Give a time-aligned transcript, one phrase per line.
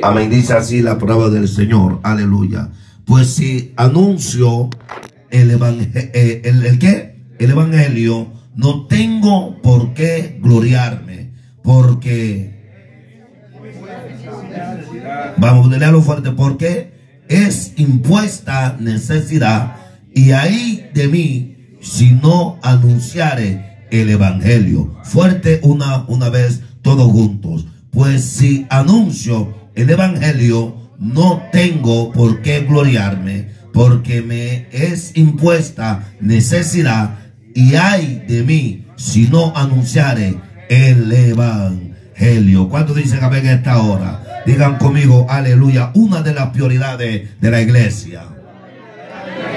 [0.00, 0.30] Amén.
[0.30, 2.00] Dice así la prueba del Señor.
[2.02, 2.70] Aleluya.
[3.04, 4.70] Pues si anuncio
[5.30, 11.32] el, evangelio, eh, el, evangelio, no tengo por qué gloriarme.
[11.62, 12.58] Porque,
[15.36, 19.76] vamos a leerlo fuerte, porque es impuesta necesidad
[20.14, 24.96] y ahí de mí si no anunciare el evangelio.
[25.04, 27.66] Fuerte una, una vez todos juntos.
[27.90, 37.18] Pues si anuncio el Evangelio, no tengo por qué gloriarme, porque me es impuesta necesidad
[37.54, 40.36] y hay de mí si no anunciare
[40.68, 42.68] el Evangelio.
[42.68, 44.42] ¿Cuántos dicen amén en esta hora?
[44.46, 48.24] Digan conmigo, aleluya, una de las prioridades de la iglesia.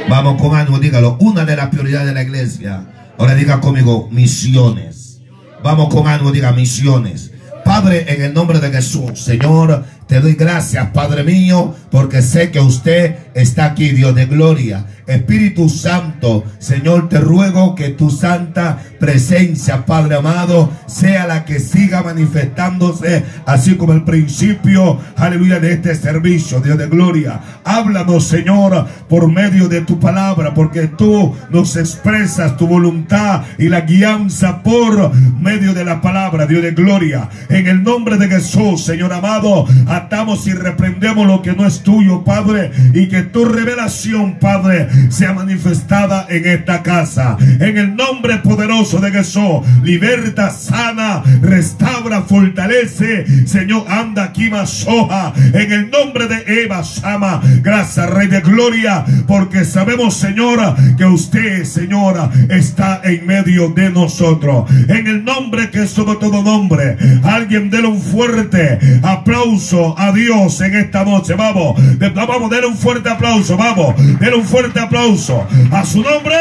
[0.10, 2.86] Vamos con ánimo, dígalo, una de las prioridades de la iglesia.
[3.18, 5.22] Ahora diga conmigo, misiones.
[5.64, 7.32] Vamos con ánimo, diga misiones.
[7.64, 12.60] Padre, en el nombre de Jesús, Señor, te doy gracias, Padre mío, porque sé que
[12.60, 14.86] usted está aquí, Dios de gloria.
[15.08, 22.02] Espíritu Santo, Señor, te ruego que tu santa presencia, Padre amado, sea la que siga
[22.02, 27.40] manifestándose, así como el principio, aleluya, de este servicio, Dios de gloria.
[27.64, 33.82] Háblanos, Señor, por medio de tu palabra, porque tú nos expresas tu voluntad y la
[33.82, 37.30] guianza por medio de la palabra, Dios de gloria.
[37.50, 42.24] En el nombre de Jesús, Señor amado, atamos y reprendemos lo que no es tuyo,
[42.24, 47.38] Padre, y que tu revelación, Padre, sea manifestada en esta casa.
[47.40, 55.34] En el nombre poderoso de Jesús, liberta, sana, restaura, fortalece, Señor, anda aquí más hoja.
[55.54, 61.64] En el nombre de Eva Sama, gracias, Rey de Gloria, porque sabemos, Señora, que usted,
[61.64, 64.70] Señora, está en medio de nosotros.
[64.88, 70.60] En el nombre que es sobre todo nombre, alguien déle un fuerte aplauso a Dios
[70.62, 71.36] en esta noche.
[71.36, 71.80] Vamos,
[72.14, 73.58] vamos, denle un fuerte aplauso.
[73.58, 76.36] Vamos, denle un fuerte aplauso a su nombre.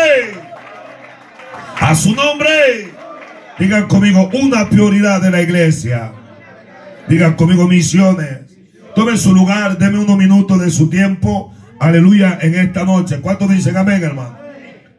[1.80, 2.48] A su nombre.
[3.58, 6.12] Digan conmigo una prioridad de la iglesia.
[7.08, 8.38] Digan conmigo misiones.
[8.94, 11.52] Tomen su lugar, denme unos minutos de su tiempo.
[11.80, 13.20] Aleluya en esta noche.
[13.20, 14.38] ¿Cuántos dicen amén, hermano?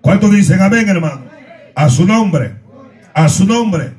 [0.01, 1.25] ¿Cuántos dicen amén, hermano?
[1.73, 2.55] A su nombre.
[3.13, 3.93] A su nombre.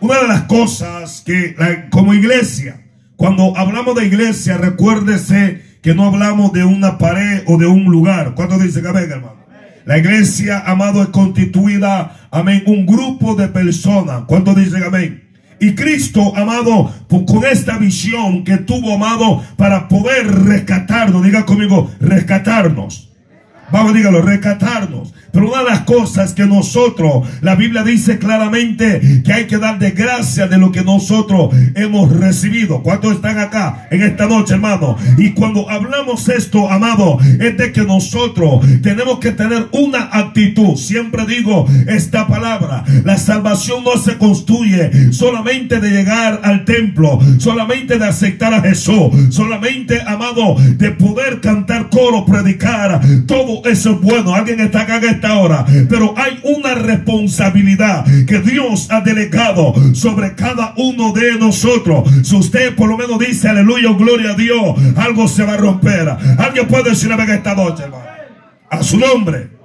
[0.00, 1.56] Una de las cosas que
[1.90, 2.87] como iglesia
[3.18, 8.36] cuando hablamos de iglesia, recuérdese que no hablamos de una pared o de un lugar.
[8.36, 9.44] ¿Cuántos dicen amén, hermano?
[9.86, 14.22] La iglesia, amado, es constituida, amén, un grupo de personas.
[14.28, 15.30] ¿Cuántos dicen amén?
[15.58, 23.10] Y Cristo, amado, con esta visión que tuvo, amado, para poder rescatarnos, diga conmigo, rescatarnos.
[23.72, 25.12] Vamos, dígalo, rescatarnos.
[25.32, 29.78] Pero una de las cosas que nosotros, la Biblia dice claramente que hay que dar
[29.78, 32.82] de gracia de lo que nosotros hemos recibido.
[32.82, 34.96] ¿Cuántos están acá en esta noche, hermano?
[35.16, 40.76] Y cuando hablamos esto, amado, es de que nosotros tenemos que tener una actitud.
[40.76, 42.84] Siempre digo esta palabra.
[43.04, 49.10] La salvación no se construye solamente de llegar al templo, solamente de aceptar a Jesús,
[49.30, 53.00] solamente, amado, de poder cantar coro, predicar.
[53.26, 54.34] Todo eso es bueno.
[54.34, 55.64] Alguien está acá en esta hora.
[55.88, 62.08] Pero hay una responsabilidad que Dios ha delegado sobre cada uno de nosotros.
[62.22, 66.08] Si usted por lo menos dice aleluya, gloria a Dios, algo se va a romper.
[66.38, 67.84] Alguien puede decir esta noche.
[68.70, 69.57] A su nombre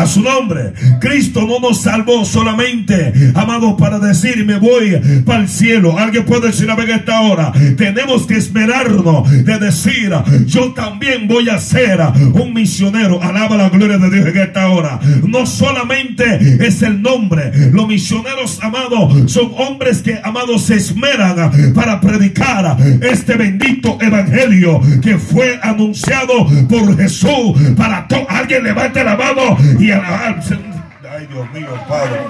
[0.00, 0.72] a su nombre.
[1.00, 5.98] Cristo no nos salvó solamente, amado, para decir me voy para el cielo.
[5.98, 7.52] Alguien puede decir a ver esta hora.
[7.76, 10.12] Tenemos que esperarnos de decir
[10.46, 12.00] yo también voy a ser
[12.32, 13.22] un misionero.
[13.22, 14.98] Alaba la gloria de Dios en esta hora.
[15.26, 17.52] No solamente es el nombre.
[17.72, 25.18] Los misioneros, amados, son hombres que, amados, se esmeran para predicar este bendito evangelio que
[25.18, 27.30] fue anunciado por Jesús
[27.76, 28.26] para todo.
[28.28, 32.20] Alguien levante la mano y Ay, Dios mío, Padre.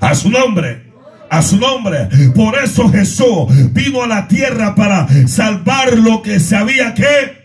[0.00, 0.82] A su nombre.
[1.30, 2.08] A su nombre.
[2.34, 7.38] Por eso Jesús vino a la tierra para salvar lo que sabía que.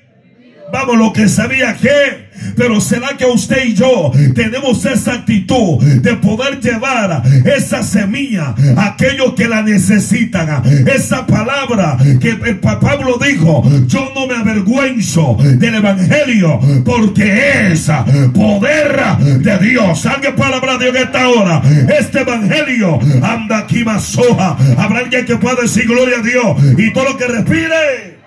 [0.71, 2.22] Vamos, lo que sabía que
[2.56, 8.88] pero será que usted y yo tenemos esa actitud de poder llevar esa semilla a
[8.88, 10.63] aquellos que la necesitan.
[10.88, 17.89] Esa palabra que Pablo dijo, yo no me avergüenzo del evangelio porque es
[18.33, 19.01] poder
[19.39, 20.06] de Dios.
[20.06, 21.62] Alguien hablar de Dios en esta hora.
[22.00, 24.57] Este evangelio anda aquí más soja.
[24.77, 28.18] Habrá alguien que pueda decir gloria a Dios y todo lo que respire.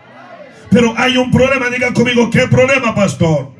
[0.70, 3.56] Pero hay un problema, diga conmigo, ¿qué problema, pastor?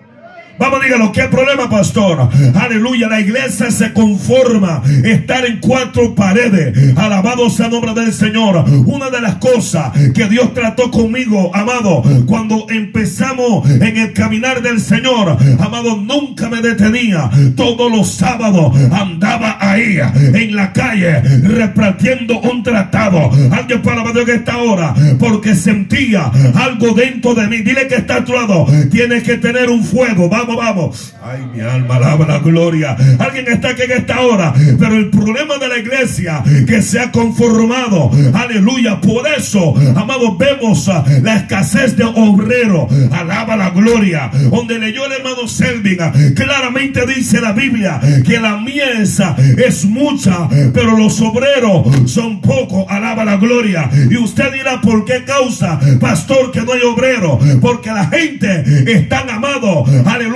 [0.59, 2.31] Vamos, dígalo, ¿qué problema, pastor?
[2.55, 6.97] Aleluya, la iglesia se conforma estar en cuatro paredes.
[6.97, 8.65] Alabado sea el nombre del Señor.
[8.87, 14.81] Una de las cosas que Dios trató conmigo, amado, cuando empezamos en el caminar del
[14.81, 17.31] Señor, amado, nunca me detenía.
[17.55, 23.31] Todos los sábados andaba ahí en la calle repartiendo un tratado.
[23.53, 27.59] Alguien para Dios que esta hora, porque sentía algo dentro de mí.
[27.59, 28.67] Dile que está a tu lado.
[28.91, 30.31] Tienes que tener un fuego.
[30.31, 32.97] Vamos vamos, Ay, mi alma alaba la gloria.
[33.19, 34.55] Alguien está aquí en esta hora.
[34.79, 38.11] Pero el problema de la iglesia que se ha conformado.
[38.33, 39.01] Aleluya.
[39.01, 42.87] Por eso, amados, vemos ah, la escasez de obrero.
[43.11, 44.31] Alaba la gloria.
[44.51, 46.01] Donde leyó el hermano Selvin.
[46.01, 49.21] Ah, claramente dice la Biblia que la mies
[49.57, 52.87] es mucha, pero los obreros son pocos.
[52.89, 53.91] Alaba la gloria.
[54.11, 57.39] Y usted dirá, ¿por qué causa, pastor, que no hay obrero?
[57.61, 58.63] Porque la gente
[58.93, 59.85] está amado.
[60.05, 60.36] Aleluya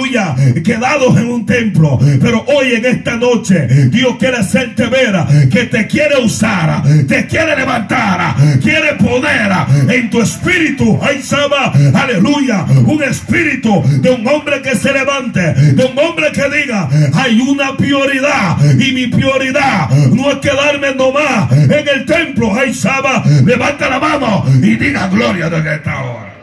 [0.65, 1.99] quedados en un templo.
[2.21, 5.15] Pero hoy en esta noche Dios quiere hacerte ver
[5.51, 9.53] que te quiere usar, te quiere levantar, quiere poder
[9.89, 10.99] en tu espíritu.
[11.03, 16.49] Ay, Sama, aleluya, un espíritu de un hombre que se levante, de un hombre que
[16.51, 22.53] diga, hay una prioridad y mi prioridad no es quedarme nomás en el templo.
[22.55, 26.35] Ay, Sama, levanta la mano y diga gloria de esta hora.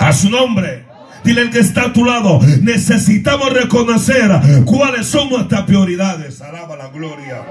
[0.00, 0.83] A su nombre.
[1.24, 2.40] Dile el que está a tu lado.
[2.62, 4.30] Necesitamos reconocer
[4.64, 6.40] cuáles son nuestras prioridades.
[6.40, 7.42] Alaba la gloria.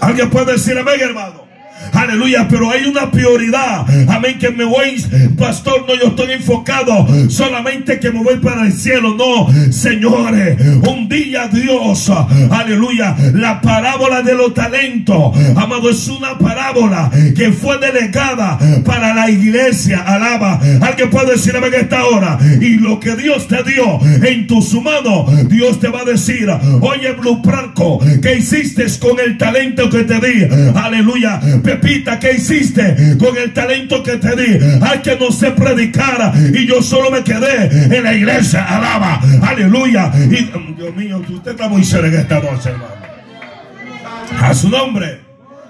[0.00, 1.45] ¿Alguien puede decir amén, hermano?
[1.92, 3.86] Aleluya, pero hay una prioridad.
[4.08, 5.04] Amén, que me voy,
[5.38, 9.14] pastor, no, yo estoy enfocado solamente que me voy para el cielo.
[9.16, 12.10] No, señores, un día Dios,
[12.50, 19.30] aleluya, la parábola de los talentos, amado, es una parábola que fue delegada para la
[19.30, 20.00] iglesia.
[20.00, 22.38] Alaba, alguien puede decir amén esta hora.
[22.60, 26.48] Y lo que Dios te dio en tus manos, Dios te va a decir,
[26.80, 30.46] oye, Blue Franco, ¿qué hiciste con el talento que te di?
[30.74, 31.40] Aleluya
[31.80, 34.58] Pepita, ¿qué hiciste con el talento que te di?
[34.82, 38.64] Hay que no sé predicar y yo solo me quedé en la iglesia.
[38.64, 40.10] Alaba, aleluya.
[40.14, 42.94] Y Dios mío, usted está muy en esta noche, hermano.
[44.40, 45.25] A su nombre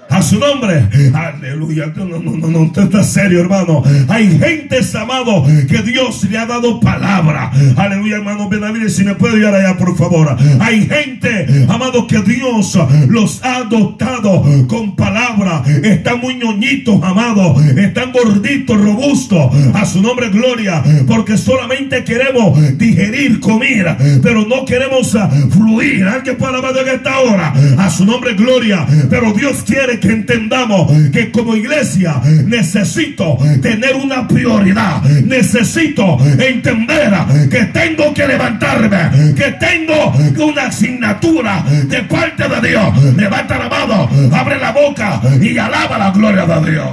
[0.09, 0.87] a su nombre.
[1.13, 1.91] Aleluya.
[1.95, 3.83] No, no, no, no, usted está serio, hermano.
[4.07, 7.51] Hay gente, amado, que Dios le ha dado palabra.
[7.75, 10.35] Aleluya, hermano Benavides, si me puede ayudar allá, por favor.
[10.59, 12.77] Hay gente, amado, que Dios
[13.07, 15.63] los ha adoptado con palabra.
[15.83, 17.55] Están muy ñoñitos, amado.
[17.75, 19.51] Están gorditos, robustos.
[19.73, 20.83] A su nombre, gloria.
[21.07, 25.15] Porque solamente queremos digerir, comer, pero no queremos
[25.51, 26.05] fluir.
[26.05, 27.53] Alguien puede alabar en esta hora.
[27.77, 28.85] A su nombre, gloria.
[29.09, 35.01] Pero Dios quiere que entendamos que como iglesia necesito tener una prioridad.
[35.03, 37.13] Necesito entender
[37.49, 40.13] que tengo que levantarme, que tengo
[40.45, 43.03] una asignatura de parte de Dios.
[43.15, 46.89] Levanta la mano, abre la boca y alaba la gloria de Dios.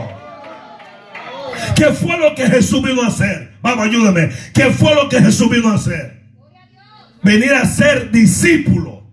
[1.74, 3.52] ¿Qué fue lo que Jesús vino a hacer?
[3.62, 4.30] Vamos, ayúdame.
[4.52, 6.22] ¿Qué fue lo que Jesús vino a hacer?
[7.22, 9.03] Venir a ser discípulo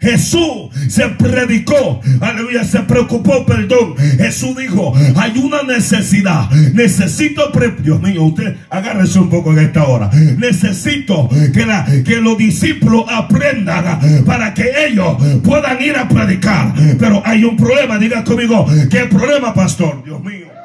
[0.00, 3.96] Jesús se predicó, aleluya, se preocupó, perdón.
[4.18, 6.50] Jesús dijo, hay una necesidad.
[6.72, 7.50] Necesito,
[7.82, 10.10] Dios mío, usted agárrese un poco en esta hora.
[10.38, 16.72] Necesito que, la, que los discípulos aprendan para que ellos puedan ir a predicar.
[16.98, 20.02] Pero hay un problema, diga conmigo, ¿qué problema, pastor?
[20.04, 20.59] Dios mío.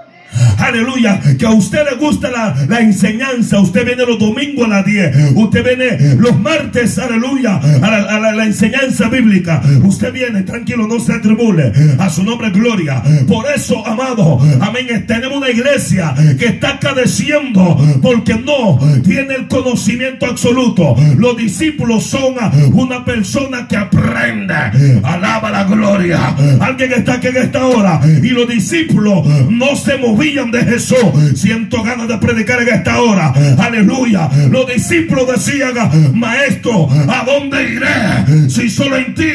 [0.58, 1.20] Aleluya.
[1.38, 3.60] Que a usted le gusta la, enseñanza.
[3.60, 5.34] Usted viene los domingos a las 10.
[5.36, 9.62] Usted viene los martes, aleluya, a la, enseñanza bíblica.
[9.84, 11.72] Usted viene tranquilo, no se atribule.
[12.00, 13.02] A su nombre, gloria.
[13.28, 15.06] Por eso, amado, amén.
[15.08, 20.96] Tenemos una iglesia que está cadeciendo porque no tiene el conocimiento absoluto.
[21.18, 22.36] Los discípulos son
[22.74, 24.56] una persona que aprende.
[25.04, 26.36] Alaba la gloria.
[26.60, 30.98] Alguien está aquí en esta hora y los discípulos no se movían de Jesús.
[31.36, 33.32] Siento ganas de predicar en esta hora.
[33.60, 34.28] Aleluya.
[34.50, 35.76] Los discípulos decían,
[36.16, 38.50] maestro, ¿a dónde iré?
[38.50, 39.30] Si solo en ti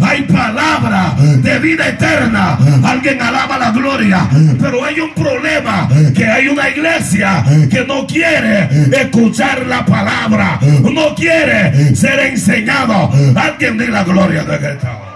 [0.00, 2.56] hay palabra de vida eterna.
[2.84, 4.28] Alguien alaba la gloria.
[4.60, 10.60] Pero hay un problema, que hay una iglesia que no quiere escuchar la palabra.
[10.82, 13.10] No quiere ser enseñado.
[13.34, 15.08] Alguien de la gloria de esta hora.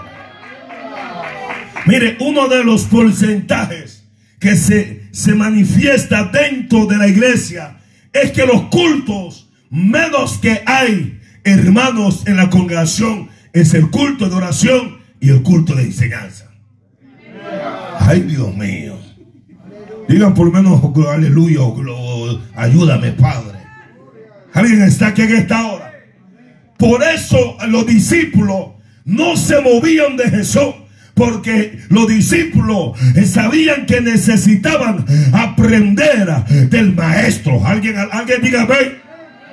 [1.86, 4.02] Mire, uno de los porcentajes
[4.40, 7.76] que se se manifiesta dentro de la iglesia
[8.12, 14.34] es que los cultos menos que hay, hermanos, en la congregación, es el culto de
[14.34, 16.50] oración y el culto de enseñanza.
[17.98, 18.98] Ay, Dios mío.
[20.08, 21.60] Digan por lo menos, aleluya,
[22.54, 23.58] ayúdame, Padre.
[24.52, 25.92] Alguien está aquí en esta hora.
[26.76, 28.72] Por eso los discípulos
[29.04, 30.74] no se movían de Jesús.
[31.14, 36.28] Porque los discípulos sabían que necesitaban aprender
[36.70, 37.64] del maestro.
[37.66, 39.02] Alguien, alguien dígame.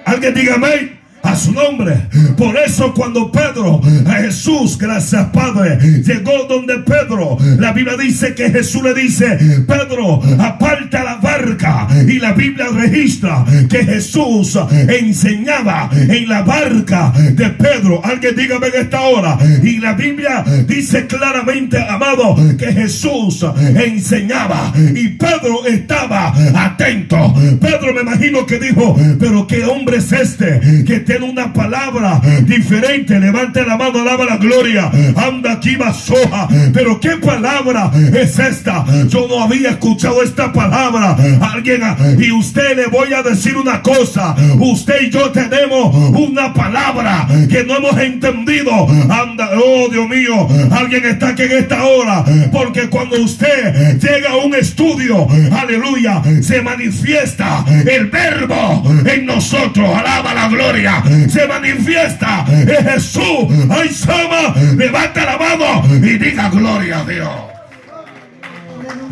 [0.05, 2.07] Alguien dígame a su nombre.
[2.37, 8.49] Por eso cuando Pedro, a Jesús, gracias Padre, llegó donde Pedro, la Biblia dice que
[8.49, 11.87] Jesús le dice, Pedro, aparta la barca.
[12.07, 14.57] Y la Biblia registra que Jesús
[14.87, 18.01] enseñaba en la barca de Pedro.
[18.03, 19.37] Alguien dígame en esta hora.
[19.63, 23.45] Y la Biblia dice claramente, amado, que Jesús
[23.75, 24.73] enseñaba.
[24.95, 27.33] Y Pedro estaba atento.
[27.59, 33.19] Pedro me imagino que dijo, pero qué hombre es este que tiene una palabra diferente.
[33.19, 34.91] Levante la mano, alaba la gloria.
[35.15, 36.47] Anda aquí, soja.
[36.71, 38.85] Pero qué palabra es esta.
[39.07, 41.17] Yo no había escuchado esta palabra.
[41.41, 41.81] Alguien,
[42.19, 44.35] y usted le voy a decir una cosa.
[44.59, 48.87] Usted y yo tenemos una palabra que no hemos entendido.
[49.09, 52.23] Anda, oh Dios mío, alguien está aquí en esta hora.
[52.51, 55.27] Porque cuando usted llega a un estudio,
[55.59, 59.89] aleluya, se manifiesta el verbo en nosotros.
[59.89, 60.98] Alaba la gloria
[61.29, 63.47] se manifiesta en Jesús.
[63.69, 67.29] Ay, Sama, levanta la mano y diga gloria a Dios.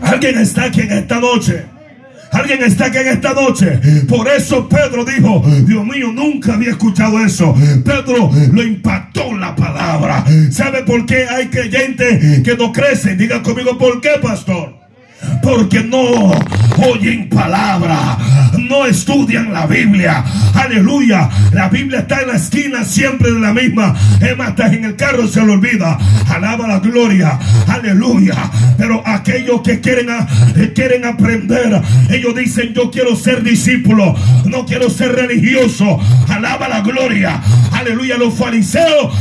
[0.01, 1.65] Alguien está aquí en esta noche.
[2.31, 3.79] Alguien está aquí en esta noche.
[4.07, 7.55] Por eso Pedro dijo, Dios mío, nunca había escuchado eso.
[7.83, 10.23] Pedro lo impactó la palabra.
[10.51, 13.17] ¿Sabe por qué hay creyentes que no crecen?
[13.17, 14.86] Diga conmigo, ¿por qué, pastor?
[15.41, 16.31] Porque no
[16.89, 18.17] oyen palabra,
[18.57, 20.23] no estudian la Biblia.
[20.53, 21.29] Aleluya.
[21.53, 23.95] La Biblia está en la esquina siempre de la misma.
[24.21, 25.97] Es más, en el carro se lo olvida.
[26.27, 27.39] Alaba la gloria.
[27.67, 28.35] Aleluya.
[28.77, 30.07] Pero aquellos que quieren,
[30.75, 34.15] quieren aprender, ellos dicen, yo quiero ser discípulo,
[34.45, 35.99] no quiero ser religioso.
[36.27, 37.41] Alaba la gloria.
[37.77, 38.17] Aleluya.
[38.17, 39.13] Los fariseos,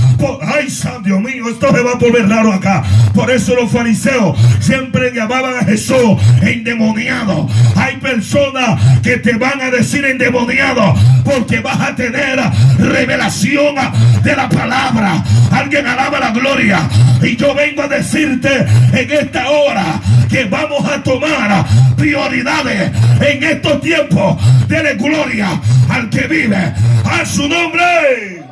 [0.42, 2.82] ay, San Dios mío, esto se va a volver raro acá.
[3.14, 7.46] Por eso los fariseos siempre llamaban a Jesús endemoniado.
[7.75, 10.94] Hay personas que te van a decir endemoniado
[11.25, 12.40] porque vas a tener
[12.78, 13.75] revelación
[14.22, 15.22] de la palabra.
[15.50, 16.88] Alguien alaba la gloria.
[17.22, 23.80] Y yo vengo a decirte en esta hora que vamos a tomar prioridades en estos
[23.82, 24.38] tiempos.
[24.66, 25.60] Dele gloria
[25.90, 26.72] al que vive.
[27.04, 28.46] A su nombre.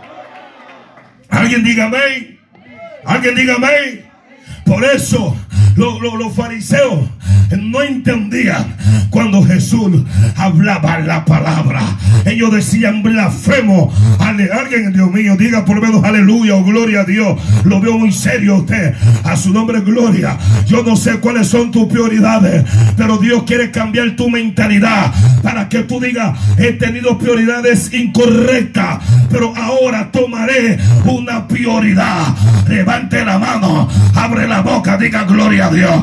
[1.34, 2.38] Alguien dígame.
[3.04, 4.04] Alguien dígame.
[4.64, 5.36] Por eso
[5.76, 7.08] los, fariseos
[7.58, 8.74] no entendían
[9.10, 10.02] cuando Jesús
[10.36, 11.80] hablaba la palabra.
[12.24, 13.92] Ellos decían blasfemo.
[14.18, 17.40] Alguien, Dios mío, diga por lo menos aleluya o gloria a Dios.
[17.64, 18.94] Lo veo muy serio usted.
[19.22, 20.36] A su nombre, gloria.
[20.66, 22.64] Yo no sé cuáles son tus prioridades,
[22.96, 28.98] pero Dios quiere cambiar tu mentalidad para que tú digas, he tenido prioridades incorrectas,
[29.30, 32.34] pero ahora tomaré una prioridad.
[32.68, 36.02] Levante la mano, abre la boca, diga gloria Dios.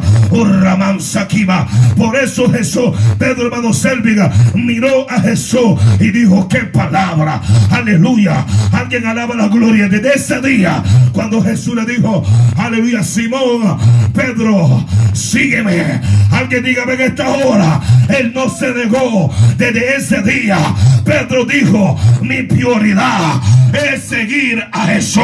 [1.98, 7.42] Por eso Jesús, Pedro hermano Selviga, miró a Jesús y dijo, qué palabra.
[7.70, 8.46] Aleluya.
[8.72, 9.88] Alguien alaba la gloria.
[9.90, 10.82] Desde ese día,
[11.12, 12.24] cuando Jesús le dijo,
[12.58, 13.78] aleluya, Simón,
[14.14, 16.02] Pedro, sígueme.
[16.32, 17.82] Alguien dígame en esta hora.
[18.10, 19.34] Él no se negó.
[19.58, 20.58] Desde ese día,
[21.04, 23.42] Pedro dijo, mi prioridad
[23.74, 25.24] es seguir a Jesús.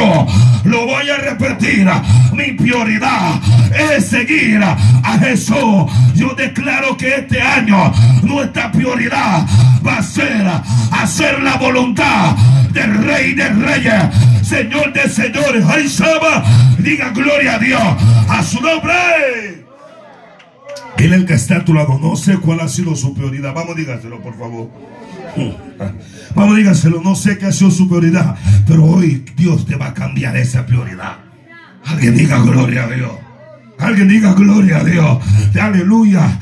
[0.64, 1.88] Lo voy a repetir.
[2.32, 3.40] Mi prioridad
[3.96, 5.90] es seguir a Jesús.
[6.14, 9.46] Yo declaro que este año nuestra prioridad
[9.86, 10.46] va a ser
[10.90, 12.36] hacer la voluntad
[12.72, 14.04] del Rey de Reyes,
[14.42, 15.64] Señor de Señores.
[15.66, 16.44] Ay, Saba,
[16.78, 17.82] diga gloria a Dios,
[18.28, 19.64] a su nombre.
[20.96, 23.54] Él el que está a tu lado, no sé cuál ha sido su prioridad.
[23.54, 24.68] Vamos, dígaselo, por favor.
[26.34, 29.94] Vamos, dígaselo, no sé qué ha sido su prioridad, pero hoy Dios te va a
[29.94, 31.18] cambiar esa prioridad.
[31.84, 33.27] Alguien diga gloria a Dios.
[33.78, 35.18] Alguien diga gloria a Dios.
[35.60, 36.38] Aleluya.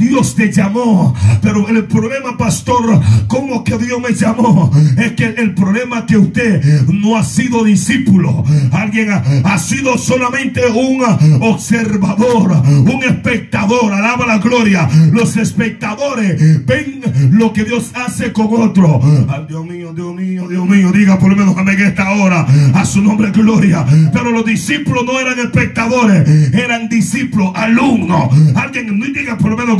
[0.00, 1.14] Dios te llamó.
[1.42, 4.70] Pero el problema, pastor, ¿cómo que Dios me llamó?
[4.96, 8.44] Es que el problema que usted no ha sido discípulo.
[8.72, 11.02] Alguien ha, sido solamente un
[11.42, 13.92] observador, un espectador.
[13.92, 14.88] Alaba la gloria.
[15.12, 19.00] Los espectadores ven lo que Dios hace con otro.
[19.48, 20.92] Dios mío, Dios mío, Dios mío.
[20.92, 22.46] Diga por lo menos en esta hora.
[22.74, 23.84] A su nombre gloria.
[24.12, 28.30] Pero los discípulos no eran espectadores eran discípulos, alumnos.
[28.56, 29.78] Alguien no diga por lo menos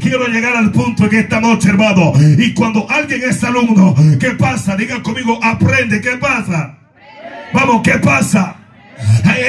[0.00, 2.12] quiero llegar al punto en esta noche, hermano.
[2.38, 4.76] Y cuando alguien es alumno, ¿qué pasa?
[4.76, 6.78] Diga conmigo, aprende, ¿qué pasa?
[7.52, 8.61] Vamos, ¿qué pasa?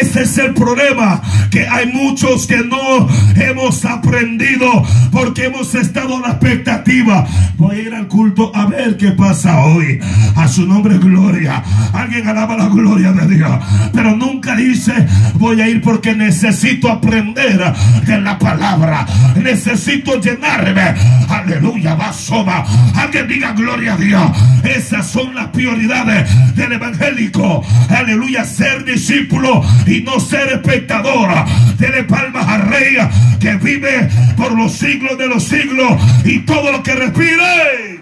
[0.01, 6.19] Ese es el problema, que hay muchos que no hemos aprendido porque hemos estado a
[6.21, 7.25] la expectativa.
[7.57, 9.99] Voy a ir al culto a ver qué pasa hoy.
[10.35, 11.63] A su nombre gloria.
[11.93, 13.51] Alguien alaba la gloria de Dios.
[13.93, 14.93] Pero nunca dice,
[15.35, 17.73] voy a ir porque necesito aprender
[18.05, 19.05] de la palabra.
[19.35, 20.95] Necesito llenarme.
[21.29, 22.65] Aleluya, va soba.
[22.95, 24.31] Alguien diga gloria a Dios.
[24.63, 27.63] Esas son las prioridades del evangélico.
[27.89, 31.29] Aleluya, ser discípulo y no ser espectador.
[31.77, 32.95] Dele palmas al rey
[33.39, 35.91] que vive por los siglos de los siglos
[36.23, 38.01] y todo lo que respire.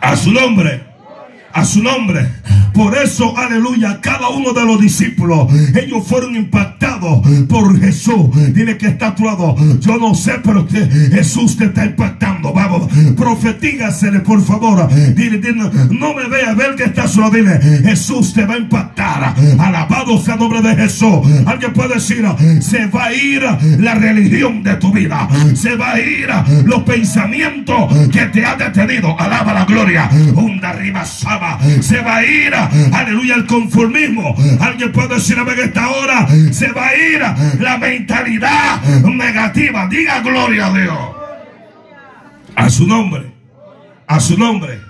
[0.00, 0.95] A su nombre.
[1.56, 2.28] A su nombre.
[2.74, 8.28] Por eso, aleluya, cada uno de los discípulos, ellos fueron impactados por Jesús.
[8.52, 9.56] Dile que está actuado.
[9.80, 12.52] Yo no sé, pero Jesús te está impactando.
[12.52, 14.86] Vamos, profetígasele, por favor.
[15.14, 17.30] Dile, dile, no me vea, ver que está solo.
[17.30, 19.34] Dile, Jesús te va a impactar.
[19.58, 21.20] Alabado sea el nombre de Jesús.
[21.46, 22.26] Alguien puede decir,
[22.60, 23.42] se va a ir
[23.78, 25.26] la religión de tu vida.
[25.54, 26.28] Se va a ir
[26.66, 29.18] los pensamientos que te ha detenido.
[29.18, 30.10] Alaba la gloria.
[30.34, 31.04] Hunda arriba,
[31.80, 32.54] Se va a ir
[32.92, 34.34] aleluya, el conformismo.
[34.60, 39.86] Alguien puede decir a ver esta hora se va a ir la mentalidad negativa.
[39.88, 40.98] Diga gloria a Dios.
[42.54, 43.32] A su nombre.
[44.06, 44.80] A su nombre.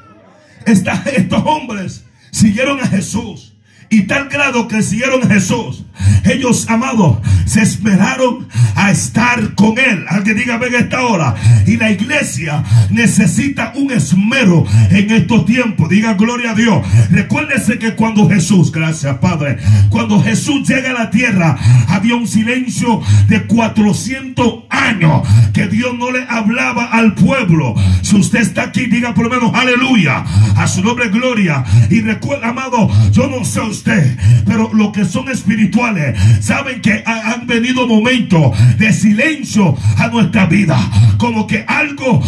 [0.66, 3.45] estos hombres siguieron a Jesús.
[3.88, 5.85] Y tal grado que siguieron Jesús.
[6.25, 10.05] Ellos, amados, se esperaron a estar con Él.
[10.09, 11.35] Alguien diga, ven esta hora.
[11.66, 15.88] Y la iglesia necesita un esmero en estos tiempos.
[15.88, 16.85] Diga gloria a Dios.
[17.11, 21.57] Recuérdese que cuando Jesús, gracias Padre, cuando Jesús llega a la tierra,
[21.88, 27.75] había un silencio de 400 años que Dios no le hablaba al pueblo.
[28.02, 30.25] Si usted está aquí, diga por lo menos aleluya.
[30.57, 31.64] A su nombre gloria.
[31.90, 34.16] Y recuerda, amado, yo no sé usted,
[34.47, 40.78] pero lo que son espirituales saben que han venido momentos de silencio a nuestra vida.
[41.18, 42.23] Como que algo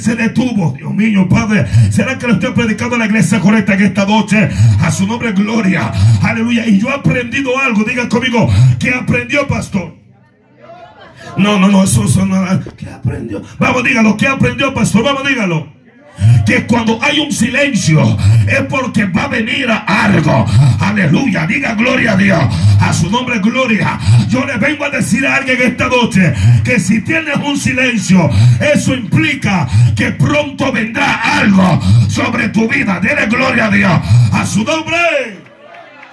[0.00, 0.74] se detuvo.
[0.76, 4.48] Dios mío, Padre, ¿será que lo estoy predicando en la iglesia correcta en esta noche?
[4.80, 5.92] A su nombre, gloria.
[6.22, 6.66] Aleluya.
[6.66, 7.84] Y yo he aprendido algo.
[7.84, 9.96] Diga conmigo, ¿qué aprendió, pastor?
[11.36, 12.60] No, no, no, eso, eso nada.
[12.76, 13.42] ¿Qué aprendió?
[13.58, 14.16] Vamos, dígalo.
[14.16, 15.04] ¿Qué aprendió, pastor?
[15.04, 15.77] Vamos, dígalo
[16.46, 20.46] que cuando hay un silencio es porque va a venir algo.
[20.80, 22.42] Aleluya, diga gloria a Dios.
[22.80, 23.98] A su nombre gloria.
[24.28, 26.32] Yo le vengo a decir a alguien esta noche
[26.64, 33.00] que si tienes un silencio, eso implica que pronto vendrá algo sobre tu vida.
[33.00, 34.00] Dile gloria a Dios.
[34.32, 35.47] A su nombre.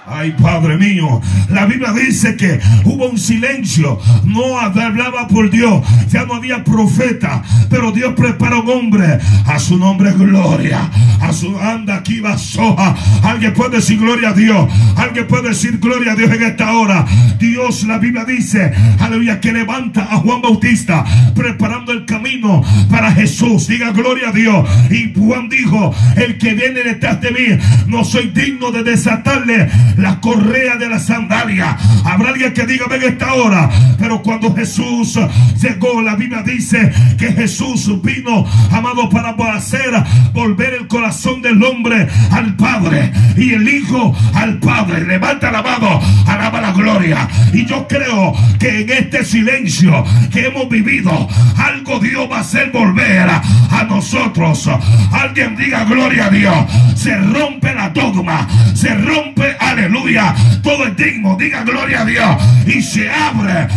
[0.08, 3.98] Ay, Padre mío, la Biblia dice que hubo un silencio.
[4.24, 5.84] No hablaba por Dios.
[6.10, 7.42] Ya no había profeta.
[7.68, 9.18] Pero Dios preparó un hombre.
[9.46, 10.88] A su nombre gloria.
[11.20, 12.94] A su anda aquí va soja.
[13.24, 14.70] Alguien puede decir gloria a Dios.
[14.96, 17.04] Alguien puede decir gloria a Dios en esta hora.
[17.40, 23.66] Dios, la Biblia dice, aleluya, que levanta a Juan Bautista preparando el camino para Jesús.
[23.66, 24.68] Diga gloria a Dios.
[24.90, 30.20] Y Juan dijo, el que viene detrás de mí, no soy digno de desatarle la
[30.20, 31.76] correa de la sandalia.
[32.04, 33.68] Habrá alguien que diga, ven esta hora.
[33.98, 35.18] Pero cuando Jesús
[35.60, 39.90] llegó, la Biblia dice que Jesús vino, amado, para hacer
[40.32, 45.04] volver el corazón del hombre al Padre y el Hijo al Padre.
[45.04, 47.28] Levanta la mano, alaba la gloria.
[47.52, 52.70] Y yo creo que en este silencio que hemos vivido, algo Dios va a hacer
[52.70, 54.68] volver a nosotros.
[55.12, 56.56] Alguien diga gloria a Dios.
[56.94, 62.36] Se rompe la dogma, se rompe, aleluya aleluya, todo es digno, diga gloria a Dios
[62.66, 63.68] y se abre,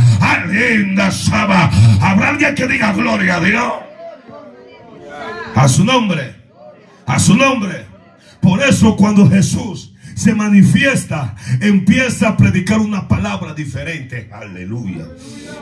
[0.47, 1.69] linda Saba.
[2.01, 3.73] Habrá alguien que diga gloria a Dios.
[5.55, 6.35] A su nombre,
[7.05, 7.85] a su nombre.
[8.41, 14.29] Por eso cuando Jesús se manifiesta, empieza a predicar una palabra diferente.
[14.31, 15.05] Aleluya.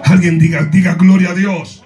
[0.05, 1.83] Alguien diga, diga gloria a Dios.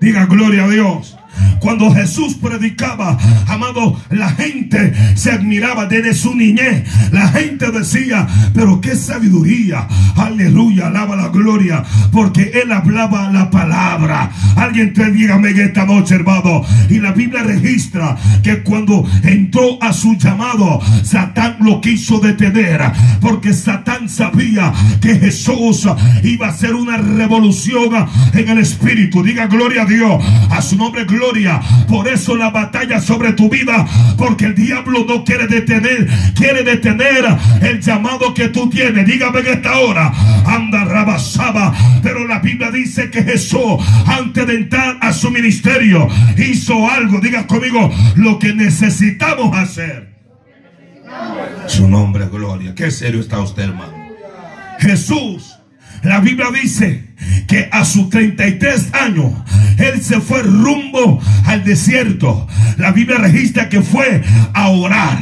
[0.00, 1.16] Diga gloria a Dios.
[1.60, 3.18] Cuando Jesús predicaba,
[3.48, 6.84] amado, la gente se admiraba desde su niñez.
[7.12, 9.88] La gente decía, pero qué sabiduría.
[10.16, 11.82] Aleluya, alaba la gloria.
[12.12, 14.30] Porque él hablaba la palabra.
[14.56, 16.62] Alguien te dígame esta noche, hermano.
[16.88, 22.80] Y la Biblia registra que cuando entró a su llamado, Satán lo quiso detener.
[23.20, 25.88] Porque Satán sabía que Jesús
[26.22, 29.22] iba a hacer una revolución en el espíritu.
[29.22, 30.22] Diga gloria a Dios.
[30.50, 31.25] A su nombre, gloria
[31.88, 33.86] por eso la batalla sobre tu vida,
[34.16, 37.24] porque el diablo no quiere detener, quiere detener
[37.62, 39.06] el llamado que tú tienes.
[39.06, 40.12] Dígame en esta hora,
[40.46, 41.74] anda rabasaba.
[42.02, 47.20] Pero la Biblia dice que Jesús, antes de entrar a su ministerio, hizo algo.
[47.20, 50.14] Diga conmigo lo que necesitamos hacer.
[51.66, 52.74] Su nombre, gloria.
[52.74, 53.94] Qué serio está usted, hermano.
[54.78, 55.58] Jesús,
[56.02, 57.05] la Biblia dice
[57.46, 59.32] que a sus 33 años
[59.78, 62.46] él se fue rumbo al desierto.
[62.78, 64.22] La Biblia registra que fue
[64.54, 65.18] a orar.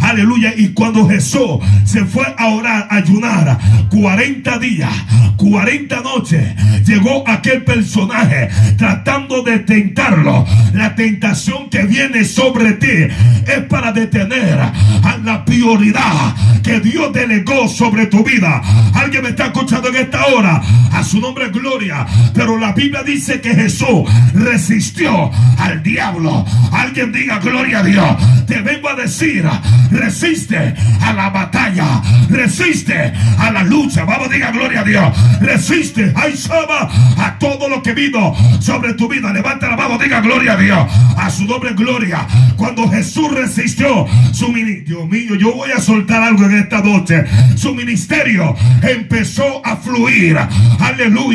[0.00, 0.54] Aleluya.
[0.56, 3.58] Y cuando Jesús se fue a orar, a ayunar
[3.90, 4.92] 40 días,
[5.36, 6.42] 40 noches,
[6.86, 10.46] llegó aquel personaje tratando de tentarlo.
[10.72, 13.12] La tentación que viene sobre ti
[13.46, 18.62] es para detener a la prioridad que Dios delegó sobre tu vida.
[18.94, 20.62] Alguien me está escuchando en esta hora.
[20.92, 22.06] A su gloria.
[22.34, 26.44] Pero la Biblia dice que Jesús resistió al diablo.
[26.72, 28.46] Alguien diga gloria a Dios.
[28.46, 29.44] Te vengo a decir,
[29.90, 32.02] resiste a la batalla.
[32.28, 34.04] Resiste a la lucha.
[34.04, 35.40] Vamos, diga gloria a Dios.
[35.40, 39.32] Resiste, ay, Shaba, a todo lo que vino sobre tu vida.
[39.32, 40.92] Levanta la mano, diga gloria a Dios.
[41.16, 42.26] A su nombre gloria.
[42.56, 44.88] Cuando Jesús resistió su ministerio.
[44.88, 47.24] Dios mío, yo voy a soltar algo en esta noche.
[47.56, 50.38] Su ministerio empezó a fluir.
[50.80, 51.27] Aleluya.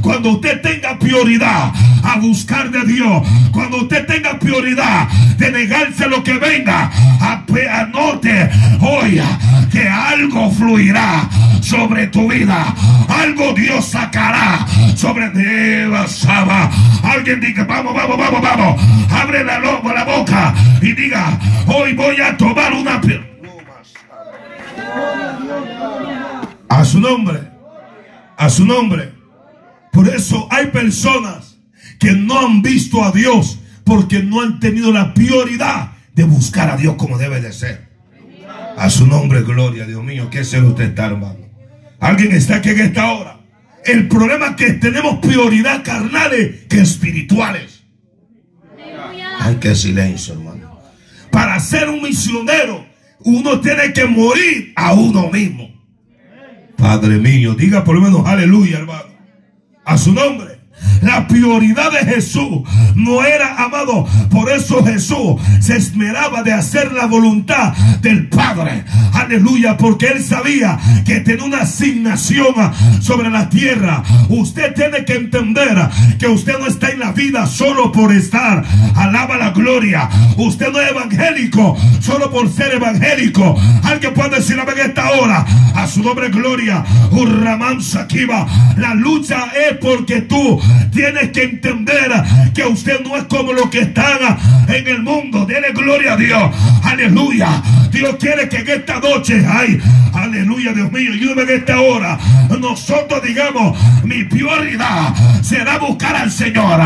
[0.00, 3.22] Cuando usted tenga prioridad a buscar de Dios.
[3.52, 6.90] Cuando usted tenga prioridad de negarse lo que venga.
[7.70, 9.38] Anote, oiga,
[9.70, 11.28] que algo fluirá
[11.60, 12.74] sobre tu vida.
[13.08, 15.30] Algo Dios sacará sobre.
[16.08, 16.70] Saba.
[17.02, 18.82] Alguien diga, vamos, vamos, vamos, vamos.
[19.10, 23.00] Abre la, la boca y diga, hoy voy a tomar una...
[26.68, 27.40] A su nombre.
[28.36, 29.13] A su nombre.
[29.94, 31.56] Por eso hay personas
[32.00, 36.76] que no han visto a Dios porque no han tenido la prioridad de buscar a
[36.76, 37.88] Dios como debe de ser.
[38.76, 40.28] A su nombre, gloria, Dios mío.
[40.30, 41.48] ¿Qué se usted está, hermano?
[42.00, 43.38] Alguien está aquí en esta hora.
[43.84, 47.84] El problema es que tenemos prioridad carnales que espirituales.
[49.38, 50.76] Ay, qué silencio, hermano.
[51.30, 52.84] Para ser un misionero,
[53.20, 55.70] uno tiene que morir a uno mismo.
[56.76, 59.13] Padre mío, diga por lo menos aleluya, hermano.
[59.84, 60.53] A su nombre.
[61.02, 62.62] La prioridad de Jesús
[62.94, 64.06] no era amado.
[64.30, 68.84] Por eso Jesús se esmeraba de hacer la voluntad del Padre.
[69.12, 69.76] Aleluya.
[69.76, 72.54] Porque él sabía que tenía una asignación
[73.00, 74.02] sobre la tierra.
[74.28, 75.76] Usted tiene que entender
[76.18, 78.64] que usted no está en la vida solo por estar.
[78.94, 80.08] Alaba la gloria.
[80.36, 83.56] Usted no es evangélico solo por ser evangélico.
[83.82, 85.44] Alguien puede decir a esta hora.
[85.74, 86.84] A su nombre gloria.
[87.10, 88.46] Urraman Sakiba.
[88.76, 90.60] La lucha es porque tú
[90.92, 92.10] Tienes que entender
[92.54, 95.44] que usted no es como los que están en el mundo.
[95.44, 96.54] Dele gloria a Dios.
[96.84, 97.62] Aleluya.
[97.90, 99.80] Dios quiere que en esta noche, ay,
[100.12, 102.18] aleluya, Dios mío, ayúdame en esta hora.
[102.60, 106.80] Nosotros digamos, mi prioridad será buscar al Señor.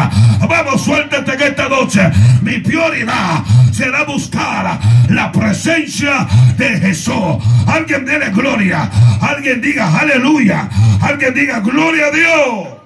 [0.49, 2.11] Vamos, suéltate en esta noche.
[2.43, 7.37] Mi prioridad será buscar la presencia de Jesús.
[7.67, 8.91] Alguien dele gloria.
[9.21, 10.69] Alguien diga aleluya.
[11.01, 12.78] Alguien diga gloria a Dios.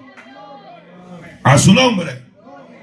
[1.43, 2.23] A su nombre.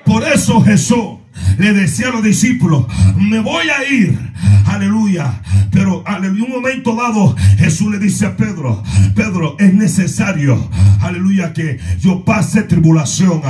[0.05, 1.18] Por eso Jesús
[1.57, 2.85] le decía a los discípulos,
[3.17, 4.17] me voy a ir.
[4.65, 5.41] Aleluya.
[5.71, 8.83] Pero en un momento dado Jesús le dice a Pedro,
[9.15, 10.69] Pedro, es necesario,
[11.01, 13.41] aleluya, que yo pase tribulación,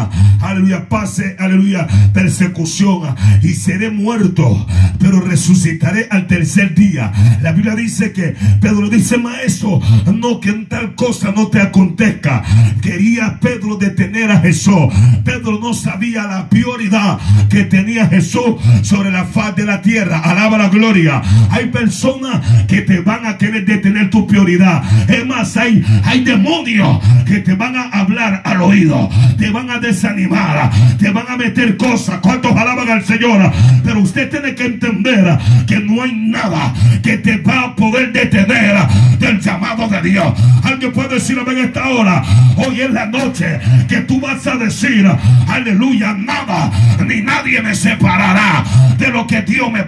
[0.42, 4.66] aleluya, pase, aleluya, persecución y seré muerto,
[5.00, 7.12] pero resucitaré al tercer día.
[7.42, 9.80] La Biblia dice que Pedro dice, maestro,
[10.14, 12.44] no que en tal cosa no te acontezca.
[12.82, 14.76] Quería Pedro detener a Jesús.
[15.24, 20.20] Pedro no sabía la prioridad que tenía Jesús sobre la faz de la tierra.
[20.20, 21.22] Alaba la gloria.
[21.50, 24.84] Hay personas que te van a querer detener tu prioridad.
[25.08, 29.10] Es más, hay, hay demonios que te van a hablar al oído.
[29.38, 30.70] Te van a desanimar.
[30.98, 32.20] Te van a meter cosas.
[32.20, 33.50] ¿Cuántos alaban al Señor?
[33.84, 38.76] Pero usted tiene que entender que no hay nada que te va a poder detener
[39.20, 40.34] del llamado de Dios.
[40.64, 42.24] Alguien puede decirme en esta hora.
[42.58, 45.10] Hoy es la noche que tú vas a decir,
[45.48, 46.72] aleluya, nada
[47.06, 48.64] ni nadie me separará
[48.98, 49.86] de lo que Dios me...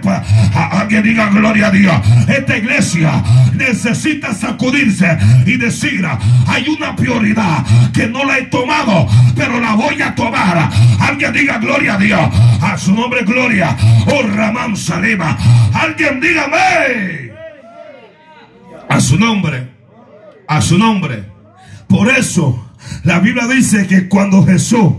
[0.54, 1.94] Alguien diga gloria a Dios.
[2.28, 3.22] Esta iglesia
[3.54, 6.06] necesita sacudirse y decir,
[6.46, 10.70] hay una prioridad que no la he tomado, pero la voy a tomar.
[11.00, 12.20] Alguien diga gloria a Dios.
[12.60, 13.76] A su nombre gloria.
[14.06, 15.36] Oh Ramán Salima.
[15.74, 17.32] Alguien dígame.
[18.88, 19.68] A su nombre.
[20.48, 21.24] A su nombre.
[21.88, 22.72] Por eso
[23.04, 24.94] la Biblia dice que cuando Jesús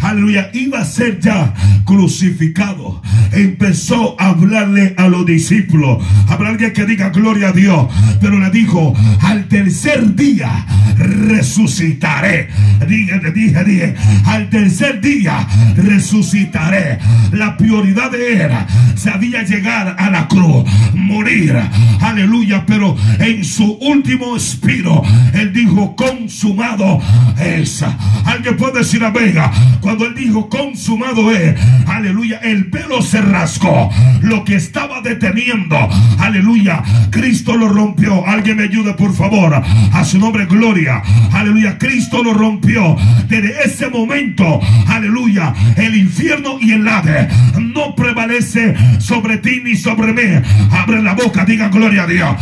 [0.00, 3.02] aleluya, iba a ser ya crucificado,
[3.32, 6.04] empezó a hablarle a los discípulos.
[6.28, 7.88] Habrá alguien que diga gloria a Dios,
[8.20, 12.48] pero le dijo, al tercer día resucitaré.
[12.86, 16.98] Dije, dije, dije, al tercer día resucitaré.
[17.32, 18.50] La prioridad de él
[18.96, 21.56] sabía llegar a la cruz, morir,
[22.00, 25.02] aleluya, pero en su último espiro,
[25.34, 27.00] él dijo, consumado
[27.38, 27.84] es.
[28.24, 29.50] Alguien puede decir a Vega,
[29.80, 31.54] cuando él dijo, consumado es,
[31.86, 33.90] aleluya, el pelo se rascó,
[34.22, 35.76] lo que estaba deteniendo,
[36.18, 38.26] aleluya, Cristo lo rompió.
[38.26, 42.96] Alguien me ayude, por favor, a su nombre, gloria, aleluya, Cristo lo rompió.
[43.28, 50.12] Desde ese momento, aleluya, el infierno y el ade no prevalece sobre ti ni sobre
[50.12, 50.42] mí.
[50.70, 52.36] Abre la boca, diga gloria a Dios.